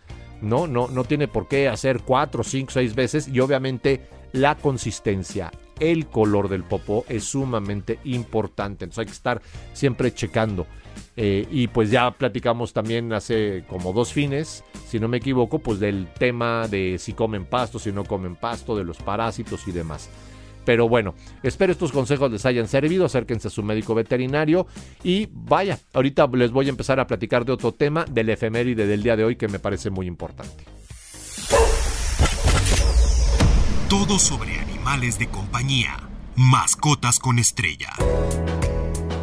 No, 0.41 0.65
no, 0.65 0.87
no 0.87 1.03
tiene 1.03 1.27
por 1.27 1.47
qué 1.47 1.69
hacer 1.69 2.01
cuatro, 2.01 2.43
cinco, 2.43 2.71
seis 2.71 2.95
veces 2.95 3.27
y 3.27 3.39
obviamente 3.39 4.01
la 4.31 4.55
consistencia, 4.55 5.51
el 5.79 6.07
color 6.07 6.49
del 6.49 6.63
popó 6.63 7.05
es 7.07 7.23
sumamente 7.25 7.99
importante. 8.03 8.85
Entonces 8.85 8.99
hay 8.99 9.05
que 9.05 9.11
estar 9.11 9.41
siempre 9.73 10.11
checando. 10.13 10.65
Eh, 11.21 11.45
y 11.51 11.67
pues 11.67 11.91
ya 11.91 12.11
platicamos 12.11 12.71
también 12.71 13.11
hace 13.11 13.65
como 13.67 13.91
dos 13.91 14.13
fines, 14.13 14.63
si 14.87 15.01
no 15.01 15.09
me 15.09 15.17
equivoco, 15.17 15.59
pues 15.59 15.77
del 15.81 16.07
tema 16.17 16.65
de 16.69 16.95
si 16.97 17.11
comen 17.11 17.43
pasto, 17.43 17.77
si 17.77 17.91
no 17.91 18.05
comen 18.05 18.37
pasto, 18.37 18.73
de 18.73 18.85
los 18.85 18.95
parásitos 18.99 19.67
y 19.67 19.73
demás. 19.73 20.09
Pero 20.63 20.87
bueno, 20.87 21.15
espero 21.43 21.73
estos 21.73 21.91
consejos 21.91 22.31
les 22.31 22.45
hayan 22.45 22.69
servido, 22.69 23.03
acérquense 23.03 23.49
a 23.49 23.51
su 23.51 23.63
médico 23.63 23.93
veterinario 23.93 24.65
y 25.03 25.27
vaya, 25.29 25.77
ahorita 25.91 26.25
les 26.35 26.51
voy 26.51 26.67
a 26.67 26.69
empezar 26.69 27.01
a 27.01 27.07
platicar 27.07 27.43
de 27.43 27.51
otro 27.51 27.73
tema, 27.73 28.05
del 28.05 28.29
efeméride 28.29 28.87
del 28.87 29.03
día 29.03 29.17
de 29.17 29.25
hoy 29.25 29.35
que 29.35 29.49
me 29.49 29.59
parece 29.59 29.89
muy 29.89 30.07
importante. 30.07 30.63
Todo 33.89 34.17
sobre 34.19 34.57
animales 34.57 35.19
de 35.19 35.27
compañía, 35.27 35.97
mascotas 36.37 37.19
con 37.19 37.39
estrella. 37.39 37.89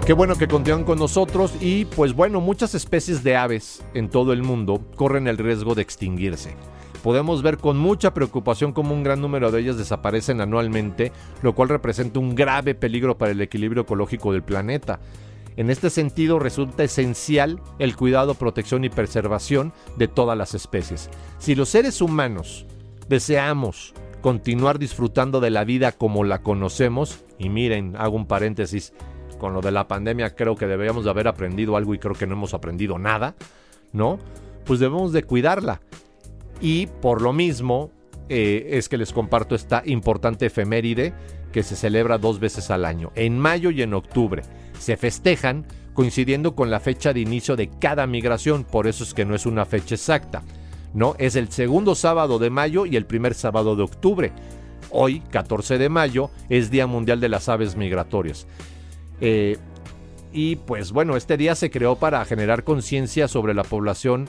Qué 0.07 0.12
bueno 0.12 0.37
que 0.37 0.47
continúan 0.47 0.85
con 0.85 1.01
nosotros 1.01 1.53
y 1.61 1.85
pues 1.85 2.12
bueno, 2.12 2.40
muchas 2.40 2.77
especies 2.77 3.25
de 3.25 3.35
aves 3.35 3.85
en 3.92 4.09
todo 4.09 4.33
el 4.33 4.45
mundo 4.45 4.81
corren 4.95 5.27
el 5.27 5.37
riesgo 5.37 5.75
de 5.75 5.83
extinguirse. 5.83 6.55
Podemos 7.03 7.42
ver 7.42 7.59
con 7.59 7.77
mucha 7.77 8.14
preocupación 8.14 8.73
cómo 8.73 8.95
un 8.95 9.03
gran 9.03 9.21
número 9.21 9.51
de 9.51 9.62
ellas 9.62 9.79
desaparecen 9.79 10.40
anualmente, 10.40 11.11
lo 11.42 11.57
cual 11.57 11.71
representa 11.71 12.21
un 12.21 12.37
grave 12.37 12.77
peligro 12.77 13.19
para 13.19 13.33
el 13.33 13.40
equilibrio 13.40 13.83
ecológico 13.83 14.33
del 14.33 14.45
planeta. 14.45 15.01
En 15.57 15.71
este 15.71 15.90
sentido 15.90 16.38
resulta 16.38 16.85
esencial 16.85 17.61
el 17.81 17.97
cuidado, 17.97 18.35
protección 18.35 18.85
y 18.85 18.90
preservación 18.90 19.73
de 19.97 20.07
todas 20.07 20.38
las 20.38 20.55
especies. 20.55 21.11
Si 21.38 21.57
los 21.57 21.69
seres 21.69 22.01
humanos 22.01 22.64
deseamos 23.09 23.92
continuar 24.21 24.79
disfrutando 24.79 25.40
de 25.40 25.51
la 25.51 25.64
vida 25.64 25.90
como 25.90 26.23
la 26.23 26.42
conocemos, 26.42 27.25
y 27.40 27.49
miren, 27.49 27.97
hago 27.97 28.14
un 28.14 28.27
paréntesis, 28.27 28.92
con 29.38 29.53
lo 29.53 29.61
de 29.61 29.72
la 29.72 29.88
pandemia 29.88 30.35
creo 30.35 30.57
que 30.57 30.66
deberíamos 30.66 31.05
de 31.05 31.11
haber 31.11 31.29
aprendido 31.29 31.77
algo 31.77 31.94
y 31.94 31.99
creo 31.99 32.14
que 32.14 32.27
no 32.27 32.35
hemos 32.35 32.55
aprendido 32.55 32.99
nada, 32.99 33.35
¿no? 33.92 34.18
Pues 34.64 34.81
debemos 34.81 35.12
de 35.12 35.22
cuidarla. 35.22 35.81
Y 36.61 36.87
por 36.87 37.22
lo 37.22 37.33
mismo 37.33 37.90
eh, 38.29 38.70
es 38.72 38.88
que 38.88 38.96
les 38.96 39.12
comparto 39.12 39.55
esta 39.55 39.83
importante 39.85 40.46
efeméride 40.46 41.12
que 41.53 41.62
se 41.62 41.77
celebra 41.77 42.18
dos 42.18 42.40
veces 42.40 42.70
al 42.70 42.85
año, 42.85 43.12
en 43.14 43.38
mayo 43.38 43.70
y 43.70 43.83
en 43.83 43.94
octubre. 43.94 44.42
Se 44.79 44.96
festejan 44.96 45.66
coincidiendo 45.94 46.55
con 46.55 46.70
la 46.70 46.81
fecha 46.81 47.12
de 47.12 47.20
inicio 47.20 47.57
de 47.57 47.70
cada 47.70 48.07
migración, 48.07 48.64
por 48.64 48.87
eso 48.87 49.05
es 49.05 49.14
que 49.14 49.25
no 49.25 49.35
es 49.35 49.46
una 49.46 49.64
fecha 49.64 49.94
exacta. 49.94 50.42
No, 50.92 51.14
es 51.18 51.37
el 51.37 51.51
segundo 51.51 51.94
sábado 51.94 52.38
de 52.38 52.51
mayo 52.51 52.87
y 52.87 52.96
el 52.96 53.07
primer 53.07 53.35
sábado 53.35 53.77
de 53.77 53.83
octubre. 53.83 54.33
Hoy, 54.90 55.20
14 55.31 55.79
de 55.79 55.88
mayo, 55.88 56.31
es 56.49 56.70
Día 56.70 56.87
Mundial 56.87 57.20
de 57.20 57.29
las 57.29 57.49
Aves 57.49 57.77
Migratorias. 57.77 58.46
Eh, 59.20 59.57
y 60.33 60.57
pues 60.57 60.92
bueno, 60.92 61.16
este 61.16 61.37
día 61.37 61.55
se 61.55 61.70
creó 61.70 61.96
para 61.96 62.24
generar 62.24 62.64
conciencia 62.64 63.29
sobre 63.29 63.55
la 63.55 63.64
población, 63.64 64.26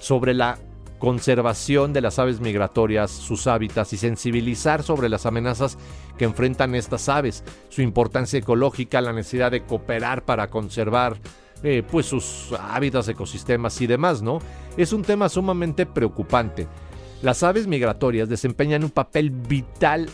sobre 0.00 0.34
la 0.34 0.58
conservación 0.98 1.92
de 1.92 2.00
las 2.00 2.18
aves 2.18 2.40
migratorias, 2.40 3.10
sus 3.10 3.46
hábitats 3.46 3.92
y 3.92 3.96
sensibilizar 3.98 4.82
sobre 4.82 5.08
las 5.08 5.26
amenazas 5.26 5.78
que 6.16 6.24
enfrentan 6.24 6.74
estas 6.74 7.08
aves, 7.08 7.44
su 7.68 7.82
importancia 7.82 8.38
ecológica, 8.38 9.00
la 9.00 9.12
necesidad 9.12 9.52
de 9.52 9.62
cooperar 9.62 10.24
para 10.24 10.50
conservar 10.50 11.16
eh, 11.62 11.84
pues 11.88 12.06
sus 12.06 12.52
hábitats, 12.58 13.08
ecosistemas 13.08 13.80
y 13.80 13.86
demás, 13.86 14.22
¿no? 14.22 14.40
Es 14.76 14.92
un 14.92 15.02
tema 15.02 15.28
sumamente 15.28 15.86
preocupante. 15.86 16.66
Las 17.22 17.44
aves 17.44 17.68
migratorias 17.68 18.28
desempeñan 18.28 18.84
un 18.84 18.90
papel 18.90 19.30
vital 19.30 20.08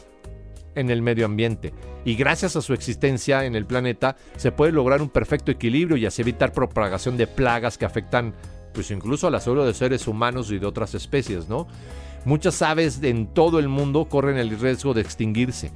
en 0.75 0.90
el 0.90 1.01
medio 1.01 1.25
ambiente 1.25 1.73
y 2.05 2.14
gracias 2.17 2.57
a 2.57 2.62
su 2.62 2.75
existencia 2.75 3.45
en 3.45 3.55
el 3.55 3.67
planeta 3.67 4.17
se 4.37 4.53
puede 4.53 4.73
lograr 4.73 5.01
un 5.03 5.09
perfecto 5.09 5.51
equilibrio 5.51 5.97
y 5.97 6.07
así 6.07 6.23
evitar 6.23 6.53
propagación 6.53 7.17
de 7.17 7.27
plagas 7.27 7.79
que 7.79 7.85
afectan 7.85 8.35
pues 8.73 8.90
incluso 8.90 9.27
a 9.27 9.31
la 9.31 9.40
salud 9.40 9.64
de 9.64 9.73
seres 9.73 10.07
humanos 10.07 10.51
y 10.51 10.59
de 10.59 10.67
otras 10.67 10.95
especies, 10.95 11.49
¿no? 11.49 11.67
Muchas 12.25 12.61
aves 12.62 13.01
en 13.03 13.29
todo 13.29 13.59
el 13.59 13.69
mundo 13.69 14.07
corren 14.07 14.37
el 14.37 14.59
riesgo 14.59 14.95
de 14.95 15.01
extinguirse. 15.01 15.71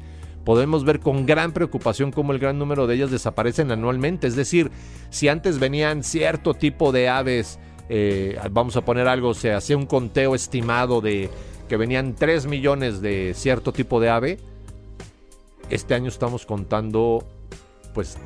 Podemos 0.44 0.84
ver 0.84 0.98
con 1.00 1.26
gran 1.26 1.52
preocupación 1.52 2.10
cómo 2.10 2.32
el 2.32 2.38
gran 2.38 2.58
número 2.58 2.86
de 2.86 2.94
ellas 2.94 3.10
desaparecen 3.10 3.70
anualmente. 3.70 4.26
Es 4.26 4.34
decir, 4.34 4.70
si 5.10 5.28
antes 5.28 5.58
venían 5.58 6.02
cierto 6.02 6.54
tipo 6.54 6.90
de 6.90 7.08
aves, 7.08 7.58
eh, 7.90 8.38
vamos 8.50 8.76
a 8.76 8.84
poner 8.84 9.08
algo, 9.08 9.34
se 9.34 9.52
hacía 9.52 9.76
un 9.76 9.86
conteo 9.86 10.34
estimado 10.34 11.00
de 11.00 11.30
que 11.68 11.76
venían 11.76 12.14
3 12.14 12.46
millones 12.46 13.02
de 13.02 13.34
cierto 13.34 13.72
tipo 13.72 14.00
de 14.00 14.08
ave, 14.08 14.38
este 15.70 15.94
año 15.94 16.08
estamos 16.08 16.46
contando 16.46 17.26
pues 17.94 18.16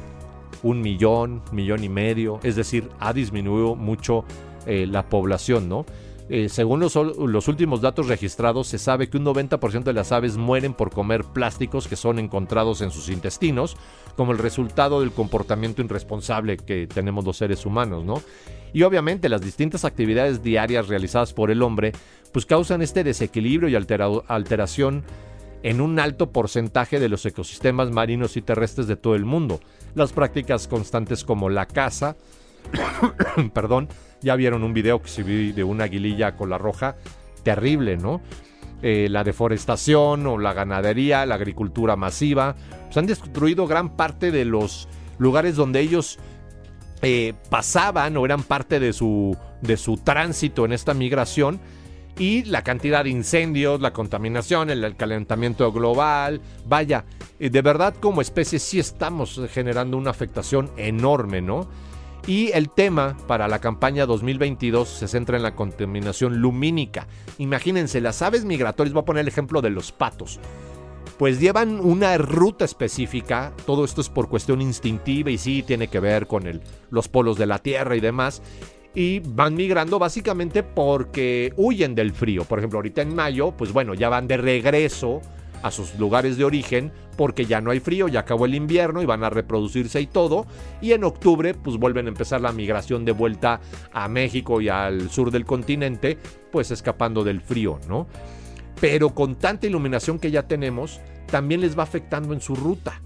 un 0.62 0.80
millón, 0.80 1.42
millón 1.52 1.82
y 1.84 1.88
medio, 1.88 2.40
es 2.42 2.56
decir, 2.56 2.88
ha 3.00 3.12
disminuido 3.12 3.74
mucho 3.74 4.24
eh, 4.66 4.86
la 4.86 5.08
población, 5.08 5.68
¿no? 5.68 5.84
Eh, 6.28 6.48
según 6.48 6.80
los, 6.80 6.94
los, 6.94 7.48
últimos 7.48 7.80
datos 7.80 8.06
registrados, 8.06 8.68
se 8.68 8.78
sabe 8.78 9.10
que 9.10 9.18
un 9.18 9.24
90% 9.24 9.82
de 9.82 9.92
las 9.92 10.12
aves 10.12 10.36
mueren 10.36 10.72
por 10.72 10.90
comer 10.90 11.24
plásticos 11.24 11.88
que 11.88 11.96
son 11.96 12.18
encontrados 12.18 12.80
en 12.80 12.90
sus 12.90 13.08
intestinos, 13.08 13.76
como 14.16 14.32
el 14.32 14.38
resultado 14.38 15.00
del 15.00 15.10
comportamiento 15.10 15.82
irresponsable 15.82 16.56
que 16.56 16.86
tenemos 16.86 17.24
los 17.24 17.36
seres 17.36 17.66
humanos, 17.66 18.04
¿no? 18.04 18.22
Y 18.72 18.84
obviamente 18.84 19.28
las 19.28 19.42
distintas 19.42 19.84
actividades 19.84 20.42
diarias 20.42 20.88
realizadas 20.88 21.32
por 21.32 21.50
el 21.50 21.60
hombre, 21.60 21.92
pues 22.32 22.46
causan 22.46 22.80
este 22.82 23.04
desequilibrio 23.04 23.68
y 23.68 23.74
alteración 23.74 25.04
en 25.62 25.80
un 25.80 25.98
alto 25.98 26.30
porcentaje 26.30 26.98
de 26.98 27.08
los 27.08 27.24
ecosistemas 27.24 27.90
marinos 27.90 28.36
y 28.36 28.42
terrestres 28.42 28.86
de 28.86 28.96
todo 28.96 29.14
el 29.14 29.24
mundo. 29.24 29.60
Las 29.94 30.12
prácticas 30.12 30.68
constantes 30.68 31.24
como 31.24 31.50
la 31.50 31.66
caza, 31.66 32.16
perdón, 33.54 33.88
ya 34.20 34.36
vieron 34.36 34.62
un 34.64 34.72
video 34.72 35.00
que 35.02 35.08
se 35.08 35.22
vi 35.22 35.52
de 35.52 35.64
una 35.64 35.84
aguililla 35.84 36.36
con 36.36 36.50
la 36.50 36.58
roja, 36.58 36.96
terrible, 37.42 37.96
¿no? 37.96 38.20
Eh, 38.82 39.08
la 39.08 39.22
deforestación 39.22 40.26
o 40.26 40.38
la 40.38 40.52
ganadería, 40.54 41.24
la 41.24 41.36
agricultura 41.36 41.94
masiva, 41.94 42.56
pues 42.84 42.96
han 42.96 43.06
destruido 43.06 43.68
gran 43.68 43.96
parte 43.96 44.32
de 44.32 44.44
los 44.44 44.88
lugares 45.18 45.54
donde 45.54 45.80
ellos 45.80 46.18
eh, 47.02 47.34
pasaban 47.48 48.16
o 48.16 48.24
eran 48.24 48.42
parte 48.42 48.80
de 48.80 48.92
su, 48.92 49.36
de 49.60 49.76
su 49.76 49.98
tránsito 49.98 50.64
en 50.64 50.72
esta 50.72 50.94
migración 50.94 51.60
y 52.18 52.44
la 52.44 52.62
cantidad 52.62 53.04
de 53.04 53.10
incendios, 53.10 53.80
la 53.80 53.92
contaminación, 53.92 54.70
el, 54.70 54.96
calentamiento 54.96 55.72
global, 55.72 56.40
vaya, 56.66 57.04
eh, 57.38 57.50
de 57.50 57.62
verdad 57.62 57.94
como 58.00 58.20
especie 58.20 58.58
sí 58.58 58.78
estamos 58.78 59.40
generando 59.50 59.96
una 59.96 60.10
afectación 60.10 60.70
enorme, 60.76 61.40
¿no? 61.40 61.68
Y 62.26 62.52
el 62.52 62.70
tema 62.70 63.16
para 63.26 63.48
la 63.48 63.58
campaña 63.58 64.06
2022 64.06 64.88
se 64.88 65.08
centra 65.08 65.36
en 65.36 65.42
la 65.42 65.56
contaminación 65.56 66.38
lumínica. 66.38 67.08
Imagínense, 67.38 68.00
las 68.00 68.22
aves 68.22 68.44
migratorias, 68.44 68.92
voy 68.92 69.02
a 69.02 69.06
poner 69.06 69.22
el 69.22 69.28
ejemplo 69.28 69.60
de 69.60 69.70
los 69.70 69.90
patos. 69.90 70.38
Pues 71.18 71.40
llevan 71.40 71.80
una 71.80 72.16
ruta 72.18 72.64
específica, 72.64 73.52
todo 73.66 73.84
esto 73.84 74.00
es 74.00 74.08
por 74.08 74.28
cuestión 74.28 74.62
instintiva 74.62 75.30
y 75.30 75.38
sí 75.38 75.64
tiene 75.64 75.88
que 75.88 76.00
ver 76.00 76.28
con 76.28 76.46
el, 76.46 76.62
los 76.90 77.08
polos 77.08 77.38
de 77.38 77.46
la 77.46 77.58
Tierra 77.58 77.96
y 77.96 78.00
demás. 78.00 78.40
Y 78.94 79.20
van 79.20 79.54
migrando 79.54 79.98
básicamente 79.98 80.62
porque 80.62 81.52
huyen 81.56 81.94
del 81.94 82.12
frío. 82.12 82.44
Por 82.44 82.58
ejemplo, 82.58 82.78
ahorita 82.78 83.02
en 83.02 83.14
mayo, 83.14 83.52
pues 83.52 83.72
bueno, 83.72 83.94
ya 83.94 84.08
van 84.08 84.28
de 84.28 84.36
regreso 84.36 85.22
a 85.62 85.70
sus 85.70 85.94
lugares 85.98 86.36
de 86.36 86.44
origen 86.44 86.92
porque 87.16 87.46
ya 87.46 87.60
no 87.60 87.70
hay 87.70 87.80
frío, 87.80 88.08
ya 88.08 88.20
acabó 88.20 88.46
el 88.46 88.54
invierno 88.54 89.00
y 89.02 89.06
van 89.06 89.24
a 89.24 89.30
reproducirse 89.30 90.00
y 90.00 90.06
todo. 90.06 90.46
Y 90.80 90.92
en 90.92 91.04
octubre 91.04 91.54
pues 91.54 91.76
vuelven 91.76 92.06
a 92.06 92.08
empezar 92.10 92.40
la 92.40 92.52
migración 92.52 93.04
de 93.04 93.12
vuelta 93.12 93.60
a 93.92 94.08
México 94.08 94.60
y 94.60 94.68
al 94.68 95.08
sur 95.10 95.30
del 95.30 95.44
continente, 95.44 96.18
pues 96.50 96.70
escapando 96.70 97.24
del 97.24 97.40
frío, 97.40 97.78
¿no? 97.88 98.06
Pero 98.80 99.10
con 99.10 99.36
tanta 99.36 99.66
iluminación 99.66 100.18
que 100.18 100.30
ya 100.30 100.48
tenemos, 100.48 101.00
también 101.26 101.60
les 101.60 101.78
va 101.78 101.84
afectando 101.84 102.34
en 102.34 102.40
su 102.40 102.56
ruta. 102.56 103.00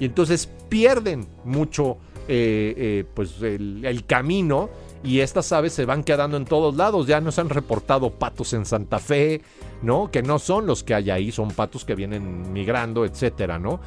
Y 0.00 0.06
entonces 0.06 0.48
pierden 0.68 1.26
mucho 1.44 1.98
eh, 2.28 2.74
eh, 2.76 3.04
pues 3.14 3.42
el, 3.42 3.84
el 3.84 4.04
camino 4.06 4.70
y 5.02 5.20
estas 5.20 5.52
aves 5.52 5.72
se 5.72 5.84
van 5.84 6.02
quedando 6.02 6.36
en 6.36 6.44
todos 6.44 6.76
lados. 6.76 7.06
Ya 7.06 7.20
nos 7.20 7.38
han 7.38 7.48
reportado 7.48 8.10
patos 8.10 8.52
en 8.52 8.64
Santa 8.64 8.98
Fe, 8.98 9.42
¿no? 9.82 10.10
Que 10.10 10.22
no 10.22 10.38
son 10.38 10.66
los 10.66 10.82
que 10.82 10.94
hay 10.94 11.10
ahí, 11.10 11.32
son 11.32 11.50
patos 11.50 11.84
que 11.84 11.94
vienen 11.94 12.52
migrando, 12.52 13.04
etcétera, 13.04 13.58
¿no? 13.58 13.80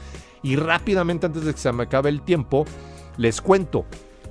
Y 0.44 0.56
rápidamente, 0.56 1.26
antes 1.26 1.44
de 1.44 1.54
que 1.54 1.60
se 1.60 1.72
me 1.72 1.84
acabe 1.84 2.10
el 2.10 2.22
tiempo, 2.22 2.66
les 3.18 3.42
cuento 3.42 3.86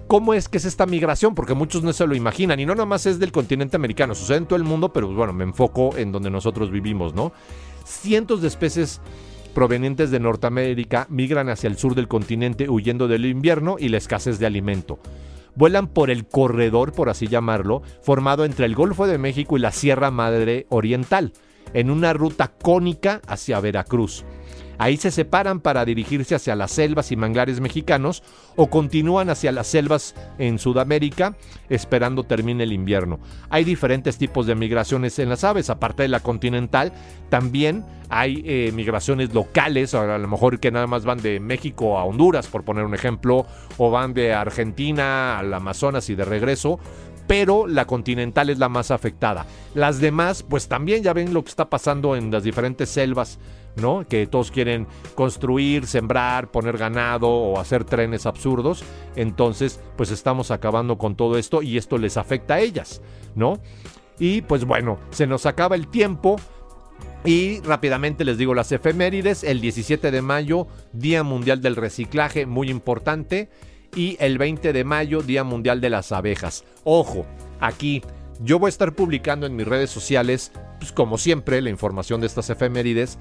cómo 0.08 0.34
es 0.34 0.48
que 0.48 0.58
es 0.58 0.64
esta 0.64 0.86
migración, 0.86 1.36
porque 1.36 1.54
muchos 1.54 1.84
no 1.84 1.92
se 1.92 2.04
lo 2.04 2.16
imaginan, 2.16 2.58
y 2.58 2.66
no 2.66 2.74
nada 2.74 2.86
más 2.86 3.06
es 3.06 3.20
del 3.20 3.30
continente 3.30 3.76
americano, 3.76 4.16
sucede 4.16 4.38
en 4.38 4.46
todo 4.46 4.56
el 4.56 4.64
mundo, 4.64 4.92
pero 4.92 5.06
bueno, 5.06 5.32
me 5.32 5.44
enfoco 5.44 5.96
en 5.96 6.10
donde 6.10 6.30
nosotros 6.30 6.72
vivimos, 6.72 7.14
¿no? 7.14 7.32
Cientos 7.84 8.42
de 8.42 8.48
especies 8.48 9.00
provenientes 9.54 10.10
de 10.10 10.18
Norteamérica 10.18 11.06
migran 11.10 11.48
hacia 11.48 11.68
el 11.68 11.76
sur 11.76 11.94
del 11.94 12.08
continente 12.08 12.68
huyendo 12.68 13.06
del 13.06 13.24
invierno 13.24 13.76
y 13.78 13.88
la 13.88 13.98
escasez 13.98 14.40
de 14.40 14.46
alimento 14.46 14.98
vuelan 15.54 15.88
por 15.88 16.10
el 16.10 16.26
corredor, 16.26 16.92
por 16.92 17.08
así 17.08 17.26
llamarlo, 17.26 17.82
formado 18.02 18.44
entre 18.44 18.66
el 18.66 18.74
Golfo 18.74 19.06
de 19.06 19.18
México 19.18 19.56
y 19.56 19.60
la 19.60 19.72
Sierra 19.72 20.10
Madre 20.10 20.66
Oriental, 20.68 21.32
en 21.74 21.90
una 21.90 22.12
ruta 22.12 22.48
cónica 22.48 23.20
hacia 23.26 23.60
Veracruz. 23.60 24.24
Ahí 24.80 24.96
se 24.96 25.10
separan 25.10 25.60
para 25.60 25.84
dirigirse 25.84 26.34
hacia 26.34 26.56
las 26.56 26.70
selvas 26.70 27.12
y 27.12 27.16
manglares 27.16 27.60
mexicanos 27.60 28.22
o 28.56 28.70
continúan 28.70 29.28
hacia 29.28 29.52
las 29.52 29.66
selvas 29.66 30.14
en 30.38 30.58
Sudamérica 30.58 31.36
esperando 31.68 32.24
termine 32.24 32.64
el 32.64 32.72
invierno. 32.72 33.20
Hay 33.50 33.64
diferentes 33.64 34.16
tipos 34.16 34.46
de 34.46 34.54
migraciones 34.54 35.18
en 35.18 35.28
las 35.28 35.44
aves, 35.44 35.68
aparte 35.68 36.04
de 36.04 36.08
la 36.08 36.20
continental, 36.20 36.94
también 37.28 37.84
hay 38.08 38.42
eh, 38.46 38.72
migraciones 38.72 39.34
locales, 39.34 39.92
a 39.92 40.16
lo 40.16 40.28
mejor 40.28 40.58
que 40.58 40.70
nada 40.70 40.86
más 40.86 41.04
van 41.04 41.20
de 41.20 41.40
México 41.40 41.98
a 41.98 42.04
Honduras, 42.04 42.46
por 42.46 42.64
poner 42.64 42.84
un 42.84 42.94
ejemplo, 42.94 43.44
o 43.76 43.90
van 43.90 44.14
de 44.14 44.32
Argentina 44.32 45.38
al 45.38 45.52
Amazonas 45.52 46.08
y 46.08 46.14
de 46.14 46.24
regreso, 46.24 46.80
pero 47.26 47.66
la 47.66 47.84
continental 47.84 48.48
es 48.48 48.58
la 48.58 48.70
más 48.70 48.90
afectada. 48.90 49.44
Las 49.74 50.00
demás, 50.00 50.42
pues 50.42 50.68
también 50.68 51.02
ya 51.02 51.12
ven 51.12 51.34
lo 51.34 51.44
que 51.44 51.50
está 51.50 51.68
pasando 51.68 52.16
en 52.16 52.30
las 52.30 52.44
diferentes 52.44 52.88
selvas 52.88 53.38
Que 54.08 54.26
todos 54.26 54.50
quieren 54.50 54.86
construir, 55.14 55.86
sembrar, 55.86 56.50
poner 56.50 56.76
ganado 56.76 57.28
o 57.28 57.58
hacer 57.58 57.84
trenes 57.84 58.26
absurdos. 58.26 58.84
Entonces, 59.16 59.80
pues 59.96 60.10
estamos 60.10 60.50
acabando 60.50 60.98
con 60.98 61.16
todo 61.16 61.38
esto 61.38 61.62
y 61.62 61.76
esto 61.76 61.98
les 61.98 62.16
afecta 62.16 62.54
a 62.54 62.60
ellas, 62.60 63.02
¿no? 63.34 63.60
Y 64.18 64.42
pues 64.42 64.64
bueno, 64.64 64.98
se 65.10 65.26
nos 65.26 65.46
acaba 65.46 65.74
el 65.74 65.88
tiempo. 65.88 66.36
Y 67.24 67.60
rápidamente 67.60 68.24
les 68.24 68.38
digo 68.38 68.54
las 68.54 68.72
efemérides. 68.72 69.44
El 69.44 69.60
17 69.60 70.10
de 70.10 70.22
mayo, 70.22 70.66
Día 70.92 71.22
Mundial 71.22 71.60
del 71.60 71.76
Reciclaje, 71.76 72.46
muy 72.46 72.70
importante. 72.70 73.50
Y 73.94 74.16
el 74.20 74.38
20 74.38 74.72
de 74.72 74.84
mayo, 74.84 75.22
Día 75.22 75.44
Mundial 75.44 75.80
de 75.80 75.90
las 75.90 76.12
Abejas. 76.12 76.64
Ojo, 76.84 77.26
aquí 77.60 78.02
yo 78.42 78.58
voy 78.58 78.68
a 78.68 78.70
estar 78.70 78.94
publicando 78.94 79.46
en 79.46 79.54
mis 79.54 79.66
redes 79.66 79.90
sociales, 79.90 80.52
pues 80.78 80.92
como 80.92 81.18
siempre, 81.18 81.60
la 81.60 81.70
información 81.70 82.20
de 82.20 82.26
estas 82.26 82.48
efemérides. 82.48 83.18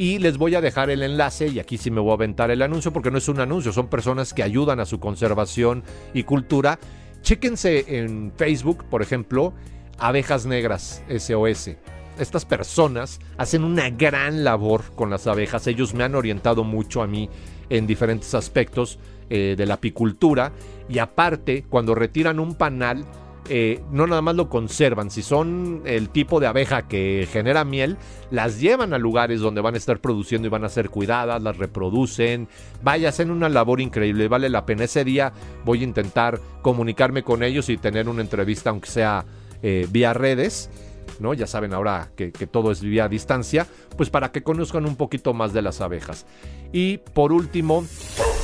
Y 0.00 0.18
les 0.18 0.38
voy 0.38 0.54
a 0.54 0.62
dejar 0.62 0.88
el 0.88 1.02
enlace, 1.02 1.48
y 1.48 1.58
aquí 1.58 1.76
sí 1.76 1.90
me 1.90 2.00
voy 2.00 2.12
a 2.12 2.14
aventar 2.14 2.50
el 2.50 2.62
anuncio, 2.62 2.90
porque 2.90 3.10
no 3.10 3.18
es 3.18 3.28
un 3.28 3.38
anuncio, 3.38 3.70
son 3.70 3.88
personas 3.88 4.32
que 4.32 4.42
ayudan 4.42 4.80
a 4.80 4.86
su 4.86 4.98
conservación 4.98 5.84
y 6.14 6.22
cultura. 6.22 6.78
Chéquense 7.20 7.98
en 7.98 8.32
Facebook, 8.34 8.86
por 8.88 9.02
ejemplo, 9.02 9.52
Abejas 9.98 10.46
Negras 10.46 11.02
SOS. 11.14 11.72
estas 12.18 12.46
personas 12.46 13.18
hacen 13.36 13.62
una 13.62 13.90
gran 13.90 14.42
labor 14.42 14.84
con 14.96 15.10
las 15.10 15.26
abejas. 15.26 15.66
Ellos 15.66 15.92
me 15.92 16.02
han 16.02 16.14
orientado 16.14 16.64
mucho 16.64 17.02
a 17.02 17.06
mí 17.06 17.28
en 17.68 17.86
diferentes 17.86 18.32
aspectos 18.32 18.98
eh, 19.28 19.54
de 19.54 19.66
la 19.66 19.74
apicultura. 19.74 20.52
Y 20.88 20.96
aparte, 20.96 21.66
cuando 21.68 21.94
retiran 21.94 22.40
un 22.40 22.54
panal, 22.54 23.04
eh, 23.52 23.82
no 23.90 24.06
nada 24.06 24.22
más 24.22 24.36
lo 24.36 24.48
conservan, 24.48 25.10
si 25.10 25.22
son 25.22 25.82
el 25.84 26.10
tipo 26.10 26.38
de 26.38 26.46
abeja 26.46 26.86
que 26.86 27.26
genera 27.32 27.64
miel, 27.64 27.96
las 28.30 28.60
llevan 28.60 28.94
a 28.94 28.98
lugares 28.98 29.40
donde 29.40 29.60
van 29.60 29.74
a 29.74 29.76
estar 29.76 29.98
produciendo 29.98 30.46
y 30.46 30.50
van 30.50 30.64
a 30.64 30.68
ser 30.68 30.88
cuidadas, 30.88 31.42
las 31.42 31.56
reproducen, 31.56 32.46
vaya, 32.80 33.08
hacen 33.08 33.28
una 33.28 33.48
labor 33.48 33.80
increíble, 33.80 34.28
vale 34.28 34.48
la 34.50 34.64
pena. 34.66 34.84
Ese 34.84 35.02
día 35.02 35.32
voy 35.64 35.80
a 35.80 35.84
intentar 35.84 36.38
comunicarme 36.62 37.24
con 37.24 37.42
ellos 37.42 37.68
y 37.70 37.76
tener 37.76 38.08
una 38.08 38.22
entrevista, 38.22 38.70
aunque 38.70 38.88
sea 38.88 39.24
eh, 39.64 39.88
vía 39.90 40.14
redes. 40.14 40.70
¿no? 41.18 41.34
Ya 41.34 41.48
saben 41.48 41.74
ahora 41.74 42.12
que, 42.14 42.30
que, 42.30 42.46
todo 42.46 42.70
es 42.70 42.80
vía 42.80 43.08
distancia, 43.08 43.66
pues 43.96 44.10
para 44.10 44.30
que 44.30 44.44
conozcan 44.44 44.86
un 44.86 44.94
poquito 44.94 45.34
más 45.34 45.52
de 45.52 45.62
las 45.62 45.80
abejas. 45.80 46.24
Y 46.72 46.98
por 46.98 47.32
último, 47.32 47.84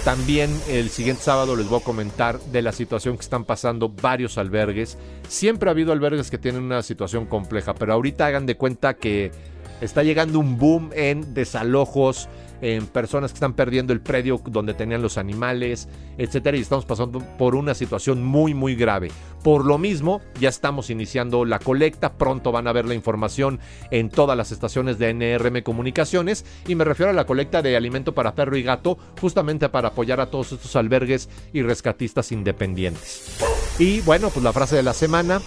también 0.06 0.56
el 0.68 0.88
siguiente 0.90 1.24
sábado 1.24 1.56
les 1.56 1.68
voy 1.68 1.80
a 1.80 1.84
comentar 1.84 2.38
de 2.38 2.62
la 2.62 2.70
situación 2.70 3.16
que 3.16 3.22
están 3.22 3.44
pasando 3.44 3.88
varios 3.88 4.38
albergues. 4.38 4.98
Siempre 5.26 5.68
ha 5.68 5.72
habido 5.72 5.90
albergues 5.90 6.30
que 6.30 6.38
tienen 6.38 6.62
una 6.62 6.84
situación 6.84 7.26
compleja, 7.26 7.74
pero 7.74 7.92
ahorita 7.92 8.24
hagan 8.24 8.46
de 8.46 8.56
cuenta 8.56 8.94
que 8.94 9.32
está 9.80 10.04
llegando 10.04 10.38
un 10.38 10.58
boom 10.58 10.90
en 10.94 11.34
desalojos, 11.34 12.28
en 12.60 12.86
personas 12.86 13.32
que 13.32 13.36
están 13.36 13.54
perdiendo 13.54 13.92
el 13.92 14.00
predio 14.00 14.40
donde 14.46 14.74
tenían 14.74 15.02
los 15.02 15.18
animales, 15.18 15.88
etcétera, 16.18 16.56
y 16.56 16.60
estamos 16.60 16.84
pasando 16.84 17.20
por 17.38 17.54
una 17.54 17.74
situación 17.74 18.22
muy 18.22 18.54
muy 18.54 18.74
grave. 18.74 19.10
Por 19.42 19.64
lo 19.64 19.78
mismo, 19.78 20.20
ya 20.40 20.48
estamos 20.48 20.90
iniciando 20.90 21.44
la 21.44 21.58
colecta, 21.58 22.14
pronto 22.14 22.50
van 22.50 22.66
a 22.66 22.72
ver 22.72 22.84
la 22.84 22.94
información 22.94 23.60
en 23.90 24.10
todas 24.10 24.36
las 24.36 24.50
estaciones 24.50 24.98
de 24.98 25.14
NRM 25.14 25.62
Comunicaciones 25.62 26.44
y 26.66 26.74
me 26.74 26.84
refiero 26.84 27.10
a 27.10 27.14
la 27.14 27.26
colecta 27.26 27.62
de 27.62 27.76
alimento 27.76 28.12
para 28.12 28.34
perro 28.34 28.56
y 28.56 28.62
gato, 28.62 28.98
justamente 29.20 29.68
para 29.68 29.88
apoyar 29.88 30.20
a 30.20 30.30
todos 30.30 30.52
estos 30.52 30.74
albergues 30.76 31.28
y 31.52 31.62
rescatistas 31.62 32.32
independientes. 32.32 33.36
Y 33.78 34.00
bueno, 34.00 34.30
pues 34.30 34.42
la 34.42 34.52
frase 34.52 34.76
de 34.76 34.82
la 34.82 34.94
semana, 34.94 35.40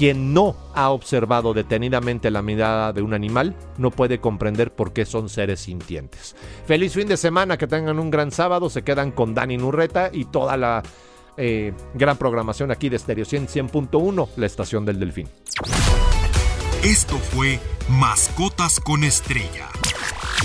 quien 0.00 0.32
no 0.32 0.56
ha 0.74 0.88
observado 0.88 1.52
detenidamente 1.52 2.30
la 2.30 2.40
mirada 2.40 2.94
de 2.94 3.02
un 3.02 3.12
animal 3.12 3.54
no 3.76 3.90
puede 3.90 4.18
comprender 4.18 4.72
por 4.72 4.94
qué 4.94 5.04
son 5.04 5.28
seres 5.28 5.60
sintientes. 5.60 6.34
Feliz 6.64 6.94
fin 6.94 7.06
de 7.06 7.18
semana, 7.18 7.58
que 7.58 7.66
tengan 7.66 7.98
un 7.98 8.10
gran 8.10 8.30
sábado, 8.30 8.70
se 8.70 8.80
quedan 8.80 9.12
con 9.12 9.34
Dani 9.34 9.58
Nurreta 9.58 10.08
y 10.10 10.24
toda 10.24 10.56
la 10.56 10.82
eh, 11.36 11.74
gran 11.92 12.16
programación 12.16 12.70
aquí 12.70 12.88
de 12.88 12.98
Stereo 12.98 13.26
100.1, 13.26 14.28
la 14.36 14.46
estación 14.46 14.86
del 14.86 14.98
Delfín. 14.98 15.28
Esto 16.82 17.18
fue 17.18 17.60
Mascotas 17.90 18.80
con 18.80 19.04
Estrella. 19.04 19.68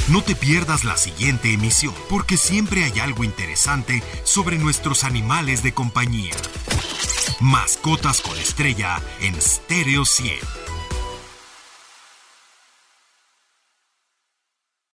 No 0.10 0.22
te 0.22 0.36
pierdas 0.36 0.84
la 0.84 0.98
siguiente 0.98 1.54
emisión, 1.54 1.94
porque 2.10 2.36
siempre 2.36 2.84
hay 2.84 3.00
algo 3.00 3.24
interesante 3.24 4.04
sobre 4.26 4.58
nuestros 4.58 5.06
animales 5.06 5.64
de 5.64 5.74
compañía. 5.74 6.34
Mascotas 7.42 8.22
con 8.22 8.38
estrella 8.38 9.02
en 9.20 9.40
Stereo 9.42 10.06
100. 10.06 10.65